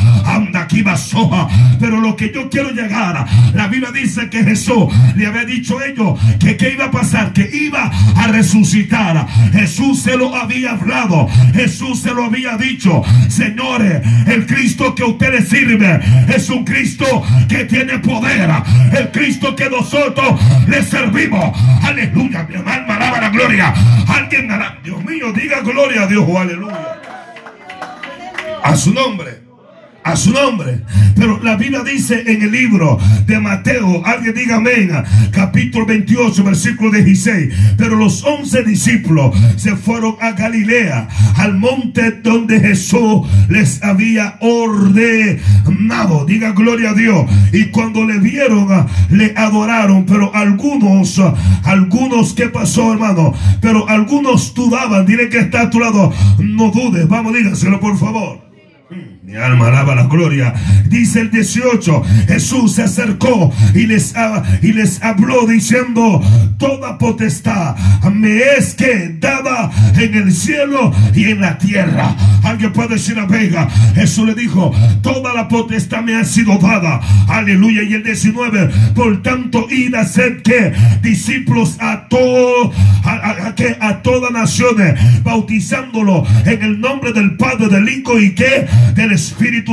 [0.64, 1.46] Aquí soja.
[1.78, 5.86] Pero lo que yo quiero llegar, la Biblia dice que Jesús le había dicho a
[5.86, 9.26] ellos que qué iba a pasar, que iba a resucitar.
[9.52, 13.02] Jesús se lo había hablado, Jesús se lo había dicho.
[13.28, 16.00] Señores, el Cristo que ustedes sirven
[16.34, 18.50] es un Cristo que tiene poder.
[18.98, 21.56] El Cristo que nosotros le servimos.
[21.82, 23.74] Aleluya, mi hermano, alaba la gloria.
[24.08, 24.48] Alguien,
[24.82, 27.00] Dios mío, diga gloria a Dios, aleluya.
[28.62, 29.43] A su nombre
[30.04, 30.82] a su nombre.
[31.16, 34.90] Pero la Biblia dice en el libro de Mateo, alguien diga amén,
[35.32, 37.54] capítulo 28, versículo 16.
[37.76, 46.26] Pero los once discípulos se fueron a Galilea, al monte donde Jesús les había ordenado.
[46.26, 47.24] Diga gloria a Dios.
[47.52, 48.68] Y cuando le vieron,
[49.10, 50.04] le adoraron.
[50.04, 51.20] Pero algunos,
[51.64, 53.32] algunos, ¿qué pasó, hermano?
[53.60, 55.06] Pero algunos dudaban.
[55.06, 56.12] Dile que está a tu lado.
[56.38, 57.08] No dudes.
[57.08, 58.43] Vamos, dígaselo por favor.
[59.36, 60.54] Alma alaba la gloria.
[60.86, 64.14] Dice el 18, Jesús se acercó y les,
[65.02, 66.22] habló diciendo,
[66.56, 67.76] toda potestad
[68.12, 72.14] me es que dada en el cielo y en la tierra.
[72.44, 77.00] Alguien puede decir a Vega, Jesús le dijo, toda la potestad me ha sido dada.
[77.28, 77.82] Aleluya.
[77.82, 82.72] Y el 19, por tanto, id a ser que discípulos a todo,
[83.04, 89.23] a todas naciones, bautizándolo en el nombre del Padre, del Hijo y que del Espíritu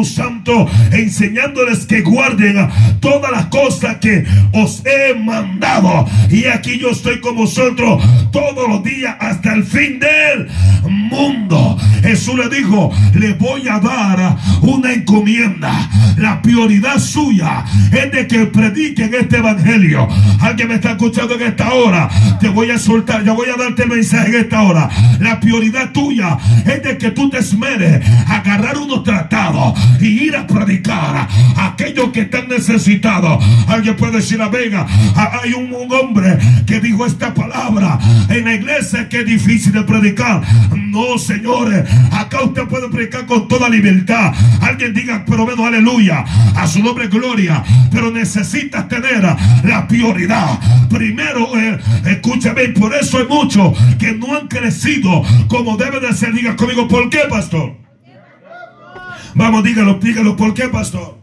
[0.04, 6.08] Santo, enseñándoles que guarden todas las cosas que os he mandado.
[6.30, 10.48] Y aquí yo estoy con vosotros todos los días hasta el fin del
[10.90, 11.78] mundo.
[12.02, 15.90] Jesús le dijo, le voy a dar una encomienda.
[16.18, 20.08] La prioridad suya es de que prediquen este evangelio.
[20.40, 22.10] Alguien me está escuchando en esta hora.
[22.40, 24.90] Te voy a soltar, ya voy a darte el mensaje en esta hora.
[25.20, 30.48] La prioridad tuya es de que tú te esmeres agarrar unos tratados y ir a
[30.48, 33.44] predicar a aquellos que están necesitados.
[33.68, 34.86] Alguien puede decir a Vega,
[35.16, 39.74] ah, hay un, un hombre que dijo esta palabra en la iglesia que es difícil
[39.74, 40.42] de predicar.
[40.76, 44.34] No, señores, acá usted puede predicar con toda libertad.
[44.62, 46.24] Alguien diga, menos aleluya,
[46.56, 47.64] a su nombre gloria.
[47.92, 49.24] Pero necesitas tener
[49.64, 50.60] la prioridad.
[50.90, 56.34] Primero, eh, escúchame, por eso hay muchos que no han crecido como debe de ser.
[56.34, 57.76] Diga conmigo, ¿por qué, pastor?
[59.36, 61.21] Vamos, dígalo, dígalo, ¿por qué, pastor?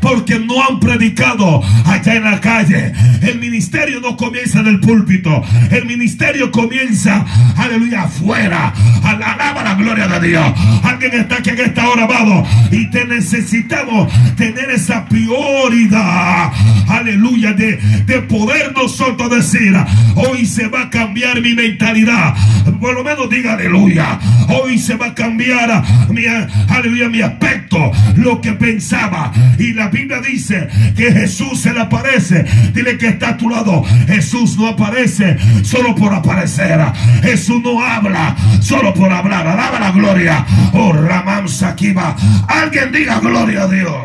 [0.00, 2.92] Porque no han predicado allá en la calle.
[3.22, 5.42] El ministerio no comienza en el púlpito.
[5.70, 7.24] El ministerio comienza,
[7.56, 8.72] aleluya, afuera.
[9.02, 10.52] Alaba la gloria de Dios.
[10.82, 12.44] Alguien está aquí en esta hora, amado.
[12.70, 16.52] Y te necesitamos tener esa prioridad.
[16.88, 19.76] Aleluya, de, de poder nosotros decir,
[20.16, 22.34] hoy se va a cambiar mi mentalidad.
[22.80, 24.18] Por lo menos diga aleluya.
[24.48, 26.22] Hoy se va a cambiar mi,
[26.68, 27.90] aleluya, mi aspecto.
[28.16, 29.32] Lo que pensaba.
[29.58, 32.44] Y la Biblia dice que Jesús se le aparece.
[32.74, 33.82] Dile que está a tu lado.
[34.06, 36.80] Jesús no aparece solo por aparecer.
[37.22, 39.46] Jesús no habla solo por hablar.
[39.46, 40.46] Alaba la gloria.
[40.72, 42.16] Oh, Ramam Sakiba.
[42.48, 43.96] Alguien diga gloria a Dios.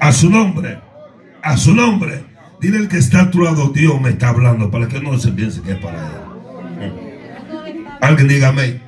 [0.00, 0.78] A su nombre.
[1.42, 2.24] A su nombre.
[2.60, 5.32] Dile el que está a tu lado, Dios me está hablando para que no se
[5.32, 6.92] piense que es para él.
[8.00, 8.80] Alguien diga amén.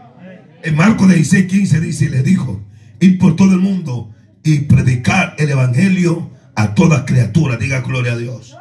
[0.63, 2.63] En Marcos 16, 15 dice y le dijo,
[3.01, 4.14] ir por todo el mundo
[4.45, 7.57] y predicar el evangelio a toda criatura.
[7.57, 8.57] Diga gloria a Dios.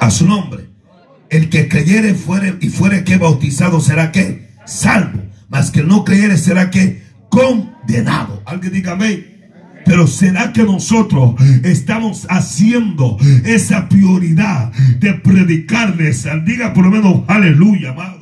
[0.00, 0.68] A su nombre.
[1.28, 5.20] El que creyere fuere y fuere que bautizado será que salvo.
[5.48, 8.42] Mas que no creyere será que condenado.
[8.46, 9.34] Alguien diga amén.
[9.84, 16.26] Pero será que nosotros estamos haciendo esa prioridad de predicarles?
[16.46, 18.13] Diga por lo menos aleluya, amado.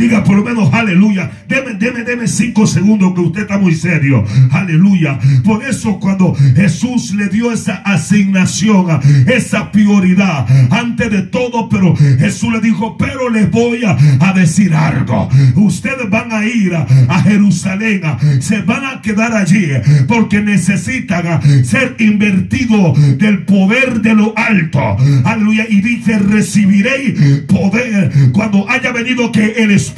[0.00, 1.30] Diga por lo menos aleluya.
[1.46, 4.24] Deme, deme, deme cinco segundos que usted está muy serio.
[4.50, 5.18] Aleluya.
[5.44, 8.86] Por eso cuando Jesús le dio esa asignación,
[9.26, 15.28] esa prioridad, antes de todo, pero Jesús le dijo, pero les voy a, decir algo.
[15.56, 18.00] Ustedes van a ir a, Jerusalén,
[18.40, 19.68] se van a quedar allí
[20.08, 24.96] porque necesitan ser invertidos del poder de lo alto.
[25.24, 25.66] Aleluya.
[25.68, 29.89] Y dice, recibiréis poder cuando haya venido que el Espíritu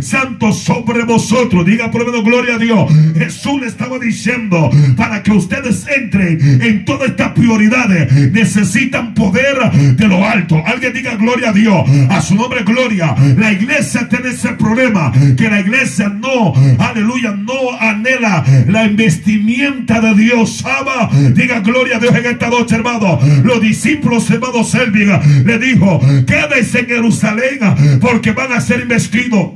[0.00, 1.64] Santo sobre vosotros.
[1.64, 2.92] Diga por lo menos gloria a Dios.
[3.16, 10.08] Jesús le estaba diciendo, para que ustedes entren en todas estas prioridades, necesitan poder de
[10.08, 10.62] lo alto.
[10.66, 11.84] Alguien diga gloria a Dios.
[12.10, 13.14] A su nombre gloria.
[13.36, 20.14] La iglesia tiene ese problema, que la iglesia no, aleluya, no anhela la investimenta de
[20.14, 20.64] Dios.
[20.64, 23.18] Ama, diga gloria a Dios en esta noche, hermano.
[23.42, 25.08] Los discípulos, hermano Selvig,
[25.44, 28.80] le dijo, quédense en Jerusalén porque van a ser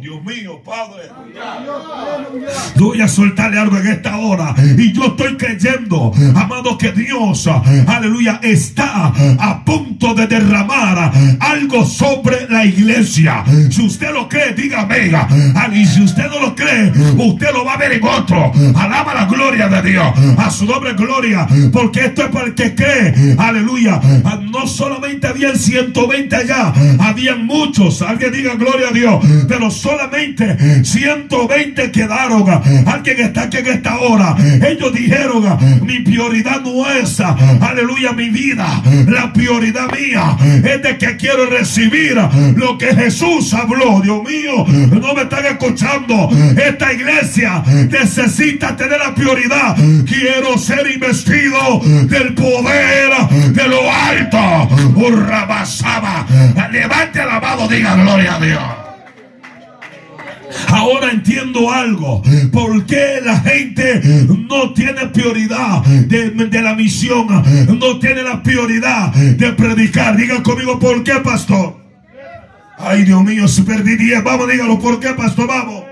[0.00, 1.10] Dios mío, Padre.
[2.76, 4.54] Voy a soltarle algo en esta hora.
[4.76, 7.48] Y yo estoy creyendo, amado, que Dios,
[7.86, 13.44] aleluya, está a punto de derramar algo sobre la iglesia.
[13.70, 15.10] Si usted lo cree, dígame.
[15.72, 18.52] Y si usted no lo cree, usted lo va a ver en otro.
[18.76, 20.06] Alaba la gloria de Dios.
[20.38, 21.46] A su nombre, gloria.
[21.72, 23.34] Porque esto es para el que cree.
[23.38, 24.00] Aleluya.
[24.50, 28.02] No solamente habían 120 allá, habían muchos.
[28.02, 29.24] Alguien diga gloria a Dios.
[29.46, 32.17] Pero solamente 120 quedaron.
[32.86, 34.36] Alguien está aquí en esta hora.
[34.38, 35.44] Ellos dijeron,
[35.82, 38.82] mi prioridad no es, aleluya, mi vida.
[39.06, 42.18] La prioridad mía es de que quiero recibir
[42.56, 44.00] lo que Jesús habló.
[44.00, 46.28] Dios mío, no me están escuchando.
[46.56, 49.76] Esta iglesia necesita tener la prioridad.
[50.06, 53.10] Quiero ser investido del poder
[53.52, 54.68] de lo alto.
[54.94, 56.26] Urrabasaba.
[56.70, 58.77] Levante alabado, diga gloria a Dios.
[60.68, 62.22] Ahora entiendo algo.
[62.52, 64.00] ¿Por qué la gente
[64.48, 67.26] no tiene prioridad de, la misión?
[67.78, 70.16] No tiene la prioridad de predicar.
[70.16, 71.76] Digan conmigo, ¿por qué, pastor?
[72.78, 74.22] Ay, Dios mío, perdí 10.
[74.22, 75.48] Vamos, dígalo, ¿por qué, pastor?
[75.48, 75.82] Vamos.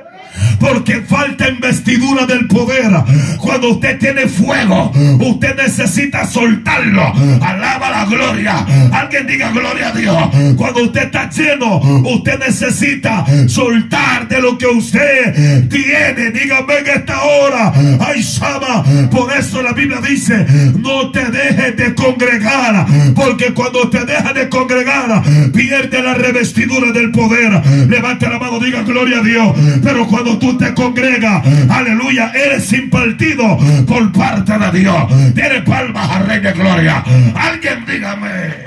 [0.60, 2.90] Porque falta investidura del poder.
[3.38, 7.12] Cuando usted tiene fuego, usted necesita soltarlo.
[7.42, 8.66] Alaba la gloria.
[8.92, 10.28] Alguien diga gloria a Dios.
[10.56, 16.30] Cuando usted está lleno, usted necesita soltar de lo que usted tiene.
[16.30, 17.72] Dígame en esta hora.
[18.00, 18.84] Ay, Sama.
[19.10, 20.46] Por eso la Biblia dice,
[20.78, 22.86] no te dejes de congregar.
[23.14, 25.22] Porque cuando te dejas de congregar,
[25.52, 27.52] pierde la revestidura del poder.
[27.88, 29.54] Levante la mano, diga gloria a Dios.
[29.82, 35.34] Pero cuando tú te congregas, aleluya, eres impartido por parte de Dios.
[35.34, 37.04] Tiene palmas al Rey de Gloria.
[37.34, 38.66] Alguien dígame.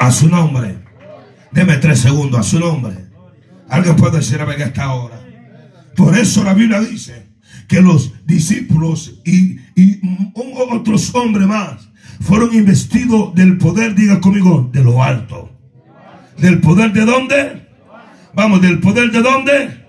[0.00, 0.76] A su nombre.
[1.50, 2.94] Deme tres segundos a su nombre.
[3.68, 5.20] Alguien puede decir a ver esta hora.
[5.96, 7.28] Por eso la Biblia dice
[7.68, 10.00] que los discípulos y, y
[10.70, 11.88] otros hombres más
[12.20, 15.50] fueron investidos del poder, diga conmigo, de lo alto.
[16.38, 17.61] ¿Del poder de dónde?
[18.34, 19.81] Vamos, del poder de dónde?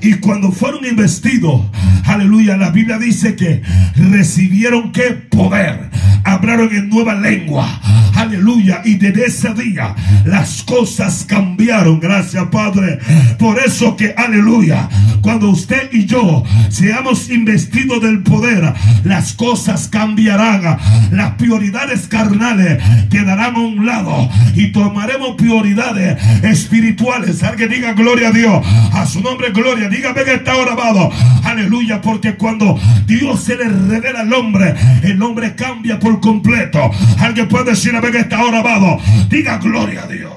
[0.00, 1.62] Y cuando fueron investidos,
[2.04, 3.62] aleluya, la Biblia dice que
[3.94, 5.90] recibieron qué poder.
[6.24, 7.80] Hablaron en nueva lengua.
[8.14, 8.82] Aleluya.
[8.84, 12.00] Y desde ese día las cosas cambiaron.
[12.00, 12.98] Gracias, Padre.
[13.38, 14.88] Por eso que, aleluya,
[15.20, 18.72] cuando usted y yo seamos investidos del poder,
[19.04, 20.78] las cosas cambiarán.
[21.10, 27.42] Las prioridades carnales quedarán a un lado y tomaremos prioridades espirituales.
[27.42, 28.66] Alguien diga gloria a Dios.
[28.92, 29.71] A su nombre, gloria.
[29.74, 31.10] Dígame que está grabado.
[31.44, 32.00] Aleluya.
[32.00, 36.90] Porque cuando Dios se le revela al hombre, el hombre cambia por completo.
[37.18, 38.98] Alguien puede decir a ver que está grabado.
[39.28, 40.32] Diga gloria a Dios.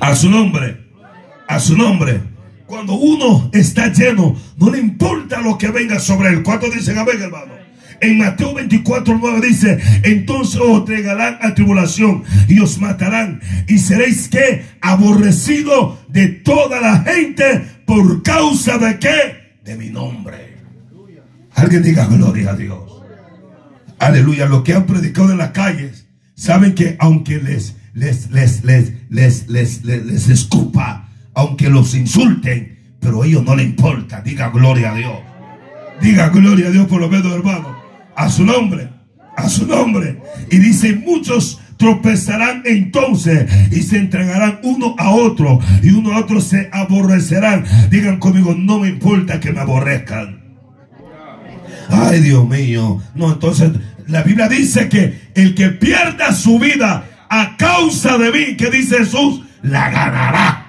[0.00, 0.78] A su nombre.
[1.48, 2.20] A su nombre.
[2.66, 6.42] Cuando uno está lleno, no le importa lo que venga sobre él.
[6.42, 7.61] ¿Cuántos dicen amén, hermano?
[8.02, 14.28] En Mateo 24, 9 dice, entonces os entregarán a tribulación y os matarán y seréis
[14.28, 19.54] que aborrecido de toda la gente por causa de qué?
[19.64, 20.56] De mi nombre.
[21.54, 23.04] Alguien diga gloria a Dios.
[24.00, 24.46] Aleluya.
[24.46, 29.48] Lo que han predicado en las calles, saben que aunque les, les, les, les, les,
[29.48, 34.22] les, les, escupa, aunque los insulten, pero a ellos no le importa.
[34.22, 35.18] Diga gloria a Dios.
[36.00, 37.81] Diga gloria a Dios por lo menos, hermano
[38.16, 38.88] a su nombre,
[39.36, 40.20] a su nombre.
[40.50, 46.40] Y dice, muchos tropezarán entonces y se entregarán uno a otro y uno a otro
[46.40, 47.64] se aborrecerán.
[47.90, 50.40] Digan conmigo, no me importa que me aborrezcan.
[51.88, 53.02] Ay, Dios mío.
[53.14, 53.72] No, entonces
[54.06, 58.98] la Biblia dice que el que pierda su vida a causa de mí, que dice
[58.98, 60.61] Jesús, la ganará.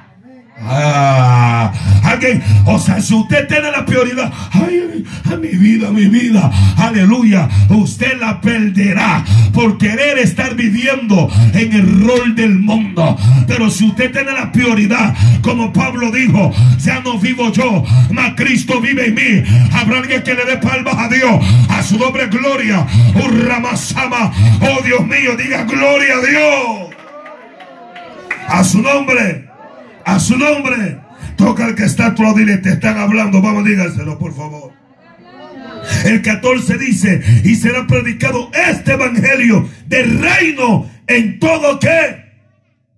[0.66, 1.72] Ah,
[2.04, 7.50] alguien, o sea, si usted tiene la prioridad, ay, a mi vida, mi vida, aleluya,
[7.70, 13.18] usted la perderá por querer estar viviendo en el rol del mundo.
[13.48, 18.80] Pero si usted tiene la prioridad, como Pablo dijo, ya no vivo yo, mas Cristo
[18.80, 19.44] vive en mí.
[19.74, 22.86] Habrá alguien que le dé palmas a Dios, a su nombre gloria,
[23.16, 26.96] un ramasama, oh Dios mío, diga gloria a Dios,
[28.48, 29.53] a su nombre
[30.06, 31.00] a su nombre.
[31.38, 33.42] Toca al que está a tu lado y te están hablando.
[33.42, 34.72] Vamos, díganselo, por favor.
[36.06, 42.24] El 14 dice, y será predicado este evangelio del reino en todo que,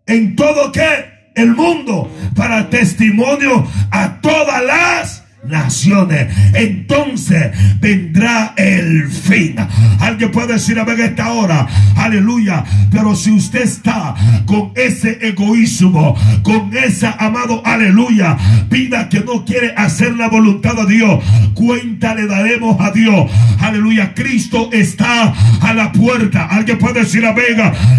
[0.06, 6.28] en todo que, el mundo, para testimonio a todas las naciones.
[6.54, 9.56] Entonces vendrá el fin.
[10.00, 12.64] Alguien puede decir a ver esta hora, aleluya.
[12.92, 14.16] Pero si usted está
[14.46, 18.38] con ese egoísmo, con esa amado, aleluya,
[18.70, 21.24] vida que no quiere hacer la voluntad de Dios,
[21.54, 23.30] cuenta le daremos a Dios.
[23.60, 26.46] Aleluya, Cristo está a la puerta.
[26.46, 27.36] Alguien puede decir a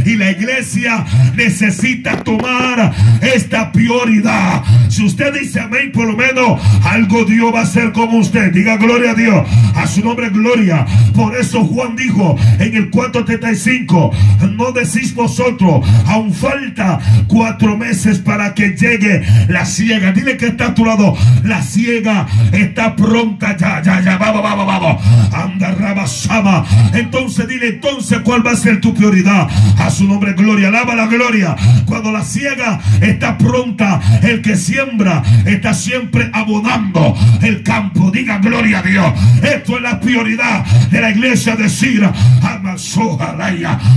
[0.05, 1.05] y la iglesia
[1.37, 4.63] necesita tomar esta prioridad.
[4.89, 8.51] Si usted dice amén, por lo menos algo Dios Dios va a ser como usted.
[8.51, 9.47] Diga gloria a Dios.
[9.75, 10.87] A su nombre gloria.
[11.15, 14.11] Por eso Juan dijo en el 435,
[14.53, 20.13] no decís vosotros, aún falta cuatro meses para que llegue la ciega.
[20.13, 21.15] Dile que está a tu lado.
[21.45, 24.17] La ciega está pronta ya, ya, ya.
[24.17, 25.03] Vamos, vamos, vamos.
[25.35, 26.65] Anda, rabasama.
[26.95, 29.47] Entonces dile entonces cuál va a ser tu prioridad.
[29.77, 30.69] A su nombre gloria.
[30.69, 31.55] Alaba la gloria.
[31.85, 38.11] Cuando la ciega está pronta, el que siembra está siempre abonando el campo.
[38.11, 39.13] Diga gloria a Dios.
[39.43, 42.07] Esto es la prioridad de la iglesia decir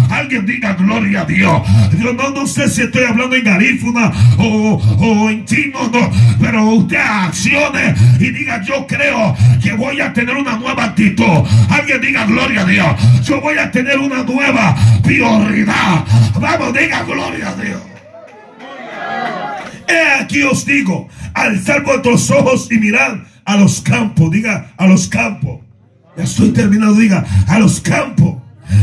[0.10, 1.62] Alguien diga gloria a Dios.
[1.98, 5.80] Yo no, no sé si estoy hablando en garífuna o, en chino,
[6.40, 11.46] pero usted accione y diga yo creo que voy a tener una nueva actitud.
[11.70, 12.88] Alguien diga gloria a Dios.
[13.24, 16.06] Yo voy a tener una nueva prioridad.
[16.40, 17.99] Vamos, diga gloria a Dios.
[19.90, 25.08] He aquí os digo, alzar vuestros ojos y mirad a los campos, diga a los
[25.08, 25.62] campos.
[26.16, 28.38] Ya estoy terminando, diga a los campos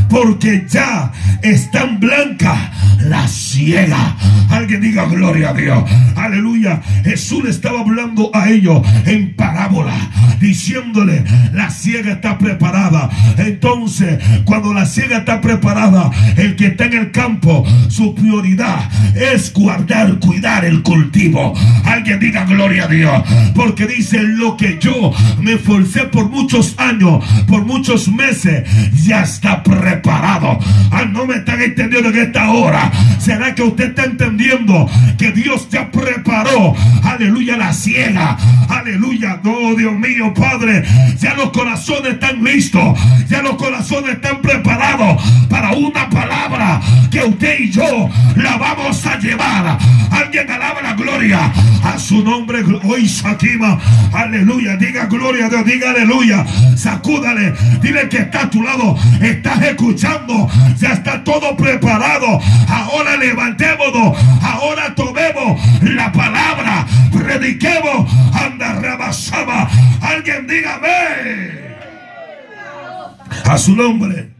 [0.08, 1.12] porque ya
[1.42, 2.58] están blancas
[3.04, 4.16] la ciega.
[4.50, 5.84] Alguien diga gloria a Dios.
[6.16, 6.80] Aleluya.
[7.04, 9.94] Jesús le estaba hablando a ellos en parábola,
[10.40, 13.10] diciéndole, la ciega está preparada.
[13.36, 19.52] Entonces, cuando la ciega está preparada, el que está en el campo, su prioridad es
[19.52, 21.54] guardar, cuidar el cultivo.
[21.84, 23.22] Alguien diga gloria a Dios.
[23.54, 28.68] Porque dice lo que yo me esforcé por muchos años, por muchos meses,
[29.04, 30.58] ya está preparado preparado.
[30.90, 32.90] Ah, no me están entendiendo en esta hora.
[33.18, 38.36] ¿Será que usted está entendiendo que Dios ya preparó, aleluya, la ciega?
[38.68, 40.84] Aleluya, no, Dios mío, Padre.
[41.20, 42.98] Ya los corazones están listos.
[43.28, 49.18] Ya los corazones están preparados para una palabra que usted y yo la vamos a
[49.18, 49.78] llevar.
[50.10, 51.52] Alguien alaba la gloria
[51.82, 52.62] a su nombre.
[52.84, 53.78] Hoy Shakima,
[54.12, 54.76] aleluya.
[54.76, 56.44] Diga gloria a Dios, diga aleluya.
[56.76, 58.96] Sacúdale, dile que está a tu lado.
[59.20, 60.48] Estás escuchando.
[60.78, 62.40] Ya está todo preparado.
[62.68, 64.16] Ahora levantémonos.
[64.42, 66.86] Ahora tomemos la palabra.
[67.12, 68.10] Prediquemos.
[68.34, 69.68] Anda rabasaba.
[70.00, 71.66] Alguien dígame.
[73.44, 74.30] A su nombre.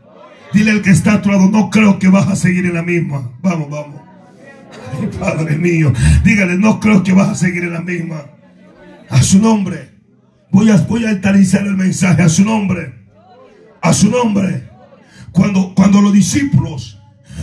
[0.53, 3.31] Dile al que está a no creo que vas a seguir en la misma.
[3.43, 4.07] Vamos, vamos.
[5.19, 5.93] Padre mío,
[6.25, 8.23] dígale, no creo que vas a seguir en la misma.
[9.11, 9.91] A su nombre.
[10.51, 12.23] Voy a, voy a altarizar el mensaje.
[12.23, 12.95] A su nombre.
[13.83, 14.66] A su nombre.
[15.37, 16.99] Cuando, cuando los discípulos,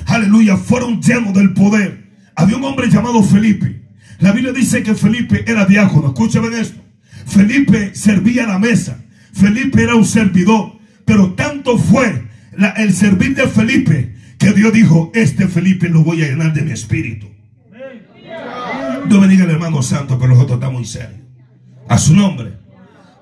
[0.07, 3.83] aleluya, fueron llenos del poder, había un hombre llamado Felipe.
[4.17, 6.07] La Biblia dice que Felipe era diácono.
[6.07, 6.81] Escúchame esto.
[7.27, 8.97] Felipe servía la mesa.
[9.31, 10.79] Felipe era un servidor.
[11.05, 12.23] Pero tanto fue
[12.77, 16.71] el servir de Felipe que Dios dijo, este Felipe lo voy a llenar de mi
[16.71, 17.27] espíritu.
[19.07, 21.21] Dios bendiga el hermano santo, pero nosotros estamos muy serios.
[21.87, 22.53] A su nombre.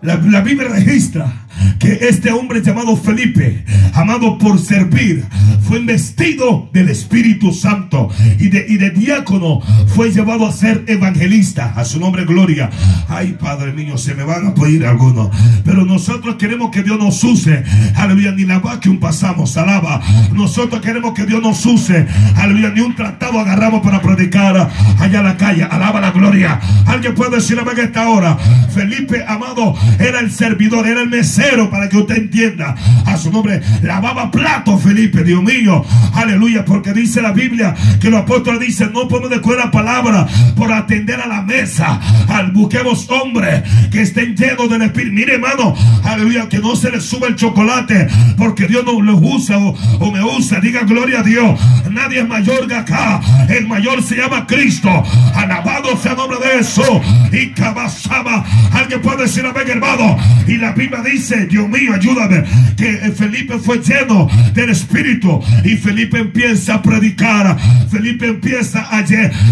[0.01, 1.40] La, Biblia registra
[1.79, 5.25] que este hombre llamado Felipe, amado por servir,
[5.61, 11.73] fue investido del Espíritu Santo y de, diácono fue llevado a ser evangelista.
[11.75, 12.69] A su nombre, gloria.
[13.07, 15.29] Ay, Padre mío, se me van a pedir algunos.
[15.65, 17.63] Pero nosotros queremos que Dios nos use.
[17.95, 20.01] Aleluya, ni la vacuum pasamos, alaba.
[20.33, 22.05] Nosotros queremos que Dios nos use.
[22.35, 25.63] Aleluya, ni un tratado agarramos para predicar allá a la calle.
[25.63, 26.59] Alaba la gloria.
[26.85, 28.37] Alguien puede decir a esta hora.
[28.73, 32.75] Felipe, amado, era el servidor, era el mesero para que usted entienda.
[33.05, 35.83] A su nombre, lavaba plato Felipe, Dios mío.
[36.13, 40.71] Aleluya, porque dice la Biblia que los apóstoles dicen, no podemos descuidar la palabra por
[40.71, 41.99] atender a la mesa.
[42.27, 45.13] Al busquemos hombres que estén llenos del Espíritu.
[45.13, 49.57] Mire, hermano, aleluya, que no se le suba el chocolate porque Dios no lo usa
[49.57, 50.59] o, me usa.
[50.59, 51.59] Diga gloria a Dios.
[51.89, 53.19] Nadie es mayor que acá.
[53.49, 54.89] El mayor se llama Cristo.
[55.35, 57.01] Alabado sea el nombre de eso.
[57.31, 58.45] Y cabazaba.
[58.71, 60.17] Alguien puede decir amén, hermano.
[60.47, 62.43] Y la Biblia dice, Dios mío, ayúdame.
[62.77, 65.41] Que Felipe fue lleno del Espíritu.
[65.63, 67.57] Y Felipe empieza a predicar.
[67.89, 69.03] Felipe empieza a,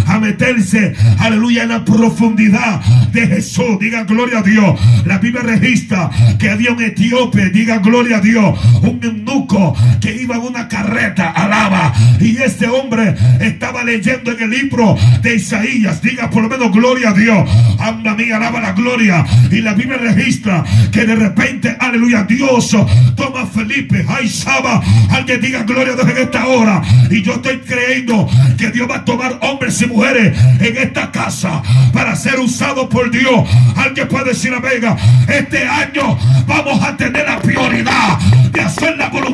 [0.07, 3.79] a meterse, aleluya, en la profundidad de Jesús.
[3.79, 4.79] Diga gloria a Dios.
[5.05, 7.49] La Biblia registra que había un etíope.
[7.49, 8.59] Diga gloria a Dios.
[8.81, 11.29] Un eunuco que iba en una carreta.
[11.31, 11.93] Alaba.
[12.19, 16.01] Y este hombre estaba leyendo en el libro de Isaías.
[16.01, 17.49] Diga por lo menos gloria a Dios.
[17.79, 19.25] Anda mía, alaba la gloria.
[19.51, 22.75] Y la Biblia registra que de repente, aleluya, Dios
[23.15, 24.05] toma Felipe.
[24.07, 24.81] Ay, Saba.
[25.09, 26.81] Alguien diga gloria a Dios en esta hora.
[27.09, 31.61] Y yo estoy creyendo que Dios va a tomar hombres y mujeres en esta casa
[31.93, 33.47] para ser usados por Dios.
[33.75, 34.95] Alguien puede decir a Vega,
[35.27, 36.17] este año
[36.47, 38.19] vamos a tener la prioridad
[38.51, 39.28] de hacer la voluntad.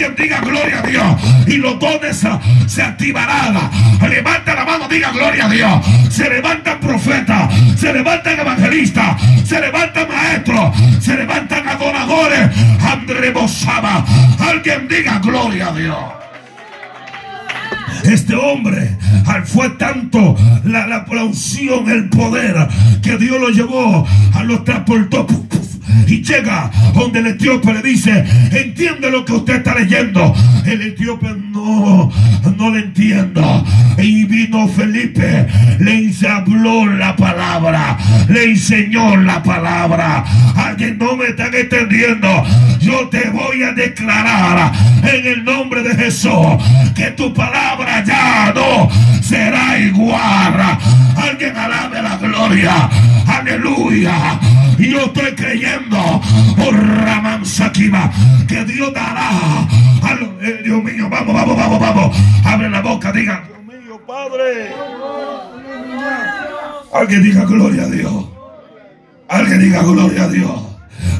[0.00, 2.24] Alguien diga gloria a Dios y los dones
[2.66, 3.70] se activarán.
[4.08, 5.86] Levanta la mano, diga gloria a Dios.
[6.08, 12.48] Se levantan profetas, se levantan evangelistas, se levantan maestros, se levantan adoradores.
[12.82, 13.34] André
[14.38, 15.98] Alguien diga gloria a Dios.
[18.04, 18.96] Este hombre
[19.44, 20.34] fue tanto
[20.64, 22.56] la, la, unción, el poder,
[23.02, 25.26] que Dios lo llevó, a los transportó
[26.06, 30.34] y llega donde el etíope le dice, entiende lo que usted está leyendo.
[30.66, 32.10] El etíope no,
[32.56, 33.64] no le entiendo.
[33.98, 35.46] Y vino Felipe,
[35.78, 37.96] le habló la palabra,
[38.28, 40.24] le enseñó la palabra.
[40.56, 42.28] Alguien no me están entendiendo.
[42.80, 44.72] Yo te voy a declarar
[45.02, 46.30] en el nombre de Jesús
[46.94, 48.88] que tu palabra ya no
[49.22, 50.78] será igual.
[51.16, 52.90] Alguien alabe la gloria.
[53.26, 54.38] Aleluya.
[54.80, 56.20] Yo estoy creyendo,
[56.56, 58.10] por Ramán Sakiba,
[58.48, 59.30] que Dios dará.
[60.42, 62.16] Eh, Dios mío, vamos, vamos, vamos, vamos.
[62.44, 64.72] Abre la boca, diga, Dios mío, Padre.
[66.92, 68.24] Alguien diga gloria a Dios.
[69.28, 70.62] Alguien diga gloria a Dios.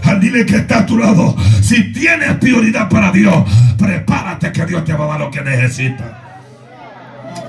[0.04, 1.36] Al dile que está a tu lado.
[1.62, 3.44] Si tienes prioridad para Dios,
[3.78, 6.29] prepárate que Dios te va a dar lo que necesitas.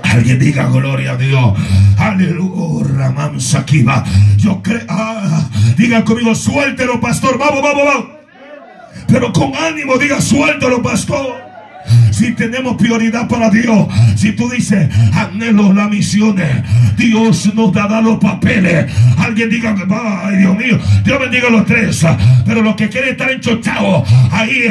[0.02, 1.54] Alguien diga gloria a Dios.
[1.98, 2.62] Aleluya.
[3.38, 4.04] Sakiba.
[4.36, 4.82] Yo creo.
[4.88, 7.38] Ah, diga conmigo, suéltelo, pastor.
[7.38, 8.06] Vamos, vamos, vamos.
[9.08, 11.51] Pero con ánimo, diga, suéltelo, pastor.
[12.10, 16.62] Si tenemos prioridad para Dios, si tú dices, anhelo las misiones,
[16.96, 18.86] Dios nos dará los papeles.
[19.18, 19.74] Alguien diga,
[20.24, 22.04] ay Dios mío, Dios bendiga a los tres.
[22.46, 24.66] Pero los que quieren estar enchochados ahí,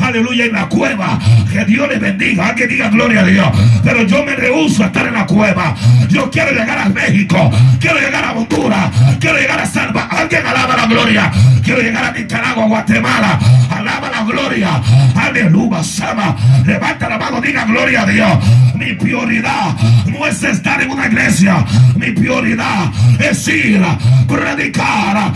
[0.00, 1.18] aleluya, en la cueva,
[1.52, 2.48] que Dios les bendiga.
[2.48, 3.48] Alguien diga gloria a Dios.
[3.84, 5.74] Pero yo me rehuso a estar en la cueva.
[6.08, 7.50] Yo quiero llegar a México,
[7.80, 8.90] quiero llegar a Honduras,
[9.20, 10.08] quiero llegar a Salva.
[10.10, 11.32] Alguien alaba la gloria.
[11.62, 13.40] Quiero llegar a Nicaragua, Guatemala.
[13.70, 14.80] Alaba la gloria.
[15.16, 16.36] Aleluya, Sama.
[16.66, 18.38] Levanta la mano, diga gloria a Dios.
[18.74, 21.64] Mi prioridad no es estar en una iglesia.
[21.94, 23.80] Mi prioridad es ir
[24.26, 25.32] predicar.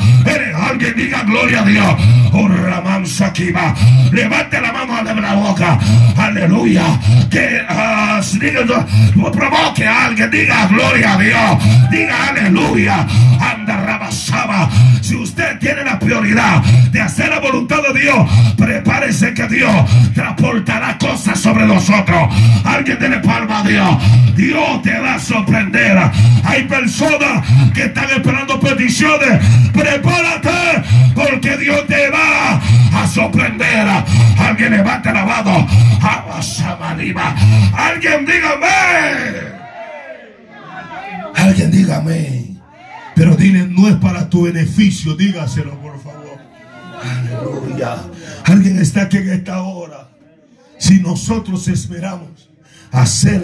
[0.71, 1.95] Alguien diga gloria a Dios.
[2.33, 2.49] Oh.
[4.13, 5.79] Levante la mano, abre la boca.
[6.17, 6.99] Aleluya.
[7.31, 10.31] Que uh, provoque a alguien.
[10.31, 11.91] Diga gloria a Dios.
[11.91, 13.07] Diga aleluya.
[13.41, 13.80] Anda.
[15.01, 16.63] Si usted tiene la prioridad
[16.93, 19.73] de hacer la voluntad de Dios, prepárese que Dios
[20.15, 22.33] transportará cosas sobre nosotros.
[22.65, 23.97] Alguien tiene palma a Dios.
[24.37, 25.99] Dios te va a sorprender.
[26.45, 29.45] Hay personas que están esperando peticiones.
[29.73, 30.83] Prepárate
[31.15, 32.61] porque Dios te va
[33.03, 33.89] a sorprender.
[34.39, 35.67] Alguien levante la mano.
[37.73, 38.67] Alguien dígame.
[41.35, 42.50] Alguien dígame.
[43.21, 45.15] Pero dile, no es para tu beneficio.
[45.15, 46.39] Dígaselo, por favor.
[47.03, 47.99] Aleluya.
[48.47, 50.09] Alguien está aquí en esta hora.
[50.79, 52.49] Si nosotros esperamos
[52.91, 53.43] hacer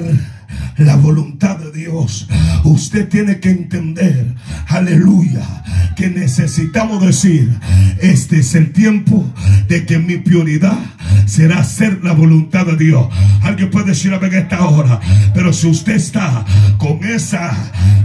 [0.77, 2.29] la voluntad de Dios,
[2.65, 4.35] usted tiene que entender,
[4.69, 5.43] aleluya,
[5.97, 7.51] que necesitamos decir,
[8.01, 9.25] este es el tiempo
[9.69, 10.79] de que mi prioridad
[11.27, 13.09] será hacer la voluntad de Dios.
[13.43, 15.01] Alguien puede decir a ver esta hora,
[15.35, 16.45] pero si usted está
[16.79, 17.51] con esa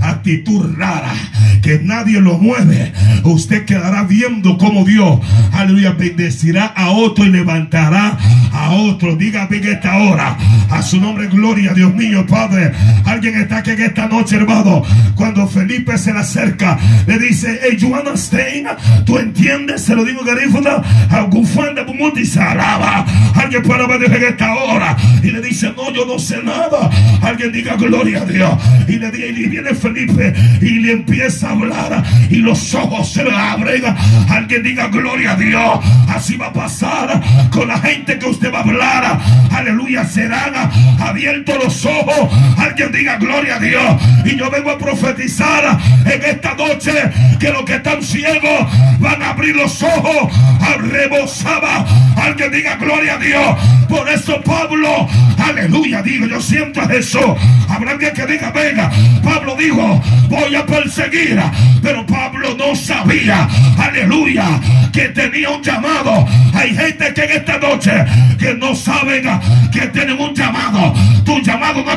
[0.02, 1.14] actitud rara,
[1.62, 2.92] que nadie lo mueve,
[3.24, 5.20] usted quedará viendo como Dios,
[5.52, 8.18] aleluya, bendecirá a otro y levantará
[8.52, 9.16] a otro.
[9.16, 10.38] Diga en esta hora,
[10.70, 12.72] a su nombre gloria, Dios mío, Padre.
[13.06, 14.84] Alguien está aquí en esta noche, hermano.
[15.16, 18.70] Cuando Felipe se le acerca, le dice, hey you understand?
[19.06, 23.06] Tú entiendes, se lo digo garífuna, algufanda bumuti salaba.
[23.36, 26.90] Alguien puede ver en esta hora y le dice, no, yo no sé nada.
[27.22, 28.52] Alguien diga gloria a Dios.
[28.88, 33.26] Y le dice, y viene Felipe y le empieza a hablar y los ojos se
[33.26, 33.84] le abren.
[34.30, 35.80] Alguien diga gloria a Dios.
[36.08, 37.22] Así va a pasar
[37.52, 39.20] con la gente que usted va a hablar.
[39.52, 40.54] Aleluya, serán
[41.00, 42.21] abiertos los ojos.
[42.58, 44.02] Alguien diga gloria a Dios.
[44.26, 46.94] Y yo vengo a profetizar en esta noche
[47.40, 48.68] que los que están ciegos
[49.00, 50.32] van a abrir los ojos.
[50.78, 51.86] Rebosaba.
[52.16, 53.58] Alguien diga gloria a Dios.
[53.88, 55.08] Por eso Pablo,
[55.38, 57.36] aleluya, digo, yo siento eso.
[57.68, 58.90] Habrá alguien que diga, venga.
[59.24, 61.42] Pablo dijo, voy a perseguir.
[61.82, 63.48] Pero Pablo no sabía,
[63.78, 64.60] aleluya,
[64.94, 66.26] que tenía un llamado.
[66.54, 67.92] Hay gente que en esta noche
[68.40, 69.24] que no saben
[69.72, 70.94] que tienen un llamado.
[71.26, 71.92] Tu llamado no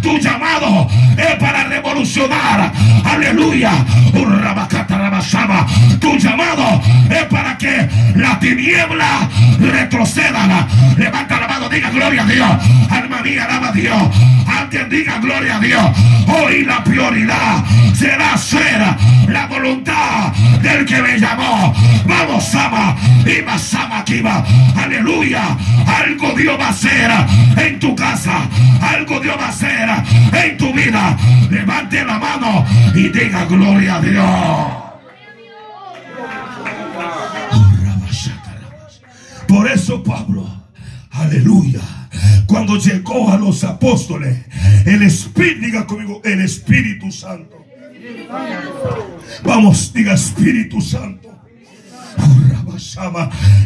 [0.00, 2.72] Tu llamado es para revolucionar.
[3.04, 3.72] Aleluya.
[6.00, 9.28] Tu llamado es para que la tiniebla
[9.60, 10.66] retroceda.
[10.96, 12.50] Levanta la mano, diga gloria a Dios.
[12.90, 14.02] Alma mía, alaba a Dios.
[14.46, 15.84] Alguien diga gloria a Dios.
[16.26, 18.80] Hoy la prioridad será ser
[19.28, 20.32] la voluntad
[20.62, 21.74] del que me llamó.
[22.06, 22.96] Vamos, Sama.
[23.46, 24.44] Más Sama va.
[24.82, 25.56] Aleluya.
[25.92, 27.10] Algo Dios va a hacer
[27.56, 28.48] en tu casa.
[28.80, 29.88] Algo Dios va a hacer
[30.32, 31.16] en tu vida.
[31.50, 32.64] Levante la mano
[32.94, 34.82] y diga gloria a Dios.
[39.46, 40.46] Por eso Pablo,
[41.10, 41.82] aleluya,
[42.46, 44.38] cuando llegó a los apóstoles,
[44.86, 47.62] el Espíritu, diga conmigo, el Espíritu Santo.
[49.44, 51.28] Vamos, diga Espíritu Santo.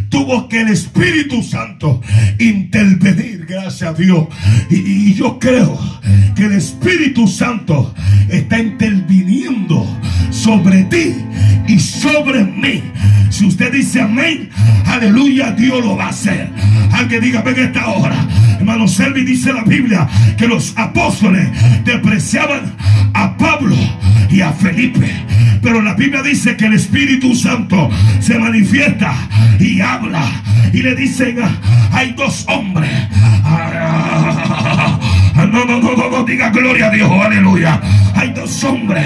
[0.08, 2.00] Tuvo que el Espíritu Santo
[2.38, 4.26] intervenir, gracias a Dios.
[4.70, 5.78] Y, yo creo
[6.34, 7.94] que el Espíritu Santo
[8.28, 9.86] está interviniendo
[10.30, 11.14] sobre ti
[11.68, 12.82] y sobre mí.
[13.30, 14.50] Si usted dice amén,
[14.86, 16.50] aleluya, Dios lo va a hacer.
[16.92, 18.16] Alguien diga, ven esta hora.
[18.58, 21.48] Hermano Selvi dice la Biblia que los apóstoles
[21.84, 22.74] despreciaban
[23.14, 23.76] a Pablo
[24.30, 25.10] y a Felipe.
[25.62, 27.90] Pero la Biblia dice que el Espíritu Santo
[28.20, 28.95] se manifiesta
[29.58, 30.24] y habla.
[30.72, 31.38] Y le dicen,
[31.92, 32.90] hay dos hombres.
[35.36, 37.80] No, no, no, no, no diga gloria a Dios, aleluya.
[38.14, 39.04] Hay dos hombres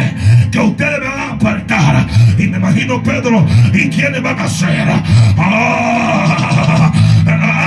[0.51, 2.07] que ustedes van a apartar.
[2.38, 4.88] Y me imagino Pedro, ¿y quiénes van a ser?
[5.36, 6.93] Ah,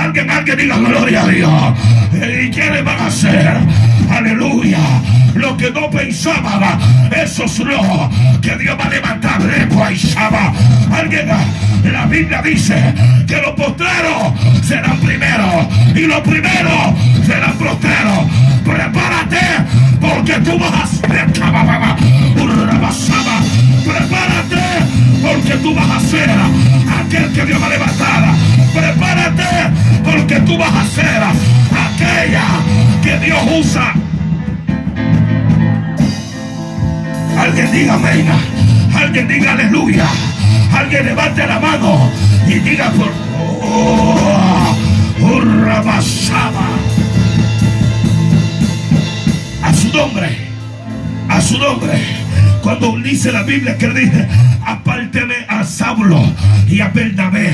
[0.04, 1.50] alguien, alguien diga gloria a Dios.
[2.12, 3.56] ¿Y quiénes van a ser?
[4.10, 4.78] Aleluya.
[5.34, 6.78] Lo que no pensaba,
[7.10, 9.40] eso es lo que Dios va a levantar.
[10.92, 11.28] Alguien,
[11.92, 12.94] la Biblia dice
[13.26, 14.32] que los postreros
[14.62, 16.94] serán primeros y los primeros
[17.26, 18.30] serán postreros.
[18.64, 19.40] Prepárate
[20.00, 21.32] porque tú vas a ser.
[23.84, 24.64] Prepárate
[25.22, 26.30] porque tú vas a ser
[27.00, 28.24] aquel que Dios va a levantar.
[28.72, 31.22] Prepárate porque tú vas a ser
[31.86, 32.44] aquella
[33.02, 33.92] que Dios usa.
[37.38, 38.26] Alguien diga amén.
[38.94, 40.06] Alguien diga aleluya.
[40.72, 42.10] Alguien levante la mano
[42.46, 43.10] y diga por
[43.62, 44.76] oh,
[49.62, 50.28] a su nombre.
[51.28, 51.92] A su nombre.
[52.62, 54.28] Cuando dice la Biblia que dice,
[55.14, 56.22] apárteme a Saulo
[56.68, 57.52] y a Bernabé,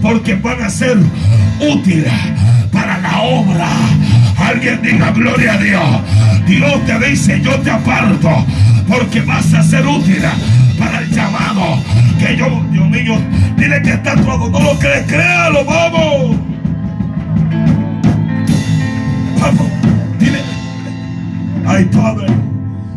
[0.00, 0.96] porque van a ser
[1.60, 2.12] útiles
[2.72, 3.68] para la obra.
[4.38, 6.00] Alguien diga gloria a Dios.
[6.46, 8.46] Dios te dice, yo te aparto,
[8.88, 10.22] porque vas a ser útil
[10.78, 11.82] para el llamado
[12.18, 13.18] que yo, Dios mío,
[13.56, 16.36] dile que está todo, no lo crees, créalo, vamos.
[19.40, 19.66] Vamos,
[20.18, 20.40] dile,
[21.66, 22.26] ay Padre,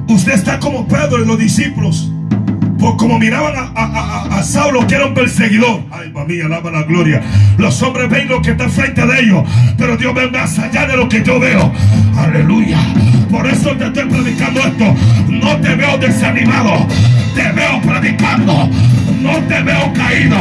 [0.08, 2.13] usted está como Pedro y los discípulos.
[2.84, 5.84] Por como miraban a, Saulo que era un perseguidor.
[5.90, 7.22] Ay, mami, alaba la gloria.
[7.58, 9.46] Los hombres ven lo que está frente de ellos.
[9.78, 11.72] Pero Dios ve más allá de lo que yo veo.
[12.18, 12.78] Aleluya.
[13.32, 14.96] Por eso te estoy predicando esto.
[15.30, 16.86] No te veo desanimado.
[17.34, 18.70] Te veo predicando.
[19.22, 20.38] No te veo caído.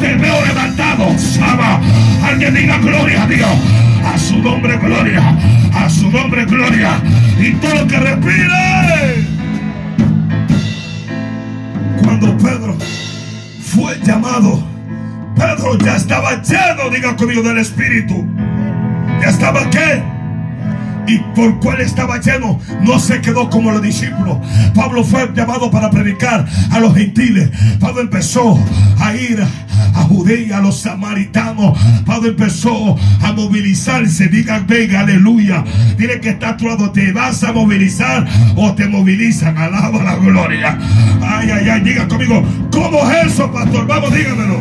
[0.00, 1.16] Te veo levantado.
[1.16, 1.80] Sama.
[2.24, 3.58] Alguien diga gloria a Dios.
[4.12, 5.22] A su nombre gloria.
[5.72, 7.00] A su nombre gloria.
[7.38, 9.35] Y todo lo que respire.
[12.18, 12.74] Cuando Pedro
[13.60, 14.66] fue llamado.
[15.34, 18.26] Pedro ya estaba lleno, diga conmigo, del Espíritu.
[19.20, 20.02] Ya estaba qué?
[21.06, 24.38] Y por cual estaba lleno, no se quedó como los discípulos.
[24.74, 27.50] Pablo fue llamado para predicar a los gentiles.
[27.80, 28.58] Pablo empezó
[28.98, 29.42] a ir
[29.94, 31.78] a Judea, a los samaritanos.
[32.04, 34.28] Pablo empezó a movilizarse.
[34.28, 35.64] Diga, venga, aleluya.
[35.96, 36.90] Dile que está actuado.
[36.90, 38.26] ¿Te vas a movilizar
[38.56, 39.56] o te movilizan?
[39.56, 40.78] Alaba la gloria.
[41.22, 41.80] Ay, ay, ay.
[41.80, 43.86] Diga conmigo, ¿cómo es eso, pastor?
[43.86, 44.60] Vamos, dígamelo.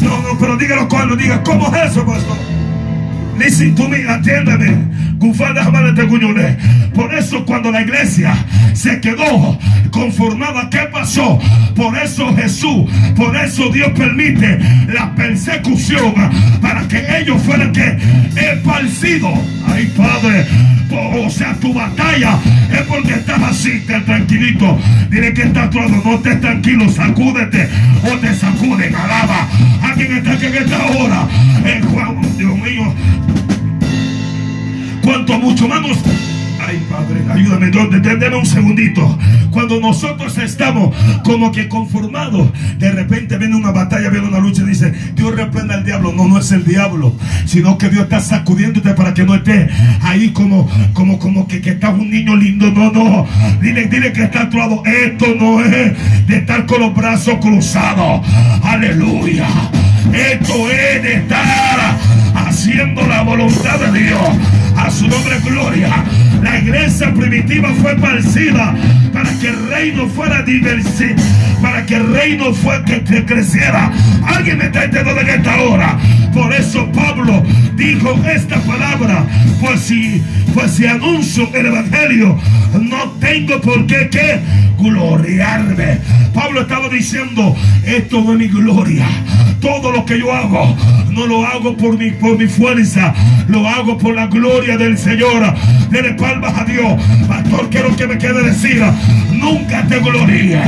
[0.00, 2.36] No, no, pero dígalo cuando diga, ¿cómo es eso, pastor?
[3.38, 4.96] Listen to me, atiéndame.
[6.94, 8.34] Por eso cuando la iglesia
[8.72, 9.58] se quedó
[9.90, 11.38] conformada, ¿qué pasó?
[11.74, 14.58] Por eso Jesús, por eso Dios permite
[14.88, 16.14] la persecución
[16.60, 17.98] para que ellos fueran que
[18.36, 19.38] esparcidos.
[19.66, 20.46] Ay, Padre,
[20.90, 22.38] o sea, tu batalla
[22.72, 24.78] es porque estás así, te tranquilito.
[25.10, 27.68] Dile que está todo, no estés tranquilo, sacúdete
[28.04, 29.48] o te sacuden, alaba.
[29.82, 31.28] Alguien está aquí en esta hora.
[31.64, 32.94] En Juan, Dios mío,
[35.06, 35.80] cuanto mucho más
[36.58, 39.16] Ay, Padre, ayúdame, detendeme un segundito.
[39.52, 44.66] Cuando nosotros estamos como que conformados, de repente viene una batalla, viene una lucha y
[44.66, 46.12] dice, Dios reprenda al diablo.
[46.12, 49.70] No, no es el diablo, sino que Dios está sacudiéndote para que no estés
[50.02, 52.68] ahí como, como, como que, que estás un niño lindo.
[52.72, 53.26] No, no.
[53.60, 54.82] Dile, dile que está actuado.
[54.84, 58.26] Esto no es de estar con los brazos cruzados.
[58.64, 59.46] Aleluya.
[60.12, 61.96] Esto es de estar
[62.34, 64.65] haciendo la voluntad de Dios.
[64.76, 66.04] A su nombre gloria.
[66.42, 68.74] La iglesia primitiva fue parecida
[69.12, 71.26] para que el reino fuera diversificado,
[71.62, 73.90] para que el reino fue que, creciera.
[74.26, 75.98] Alguien me está entendiendo en esta hora.
[76.34, 77.42] Por eso Pablo
[77.74, 79.24] dijo esta palabra.
[79.60, 80.22] Pues si,
[80.54, 82.38] pues si anuncio el evangelio,
[82.80, 84.40] no tengo por qué que
[84.78, 85.98] gloriarme.
[86.34, 89.06] Pablo estaba diciendo, esto no es mi gloria.
[89.60, 90.76] Todo lo que yo hago,
[91.10, 93.14] no lo hago por mi, por mi fuerza,
[93.48, 95.54] lo hago por la gloria del Señor.
[95.90, 97.00] Dele palmas a Dios.
[97.28, 98.82] Pastor, quiero que me quede decir,
[99.30, 100.66] nunca te gloríes.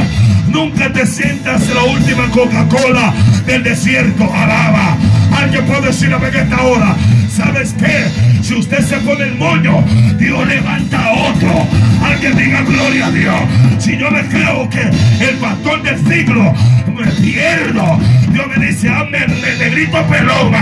[0.48, 3.12] Nunca te sientas la última Coca-Cola
[3.44, 4.24] del desierto.
[4.32, 4.96] Alaba.
[5.36, 6.96] Alguien puede decir a esta hora.
[7.38, 8.42] ¿Sabes qué?
[8.42, 9.84] Si usted se pone el moño,
[10.18, 11.68] Dios levanta a otro.
[12.02, 13.40] Alguien diga gloria a Dios.
[13.78, 16.52] Si yo me creo que el pastor del siglo
[16.96, 17.96] me pierdo,
[18.32, 20.52] Dios me dice, hazme el negrito pelón.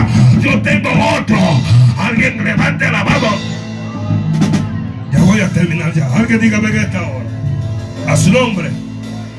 [0.43, 1.39] Yo tengo otro.
[1.97, 3.29] Alguien levante la mano.
[5.13, 6.15] Ya voy a terminar ya.
[6.15, 8.13] Alguien dígame que esta hora.
[8.13, 8.69] A su nombre.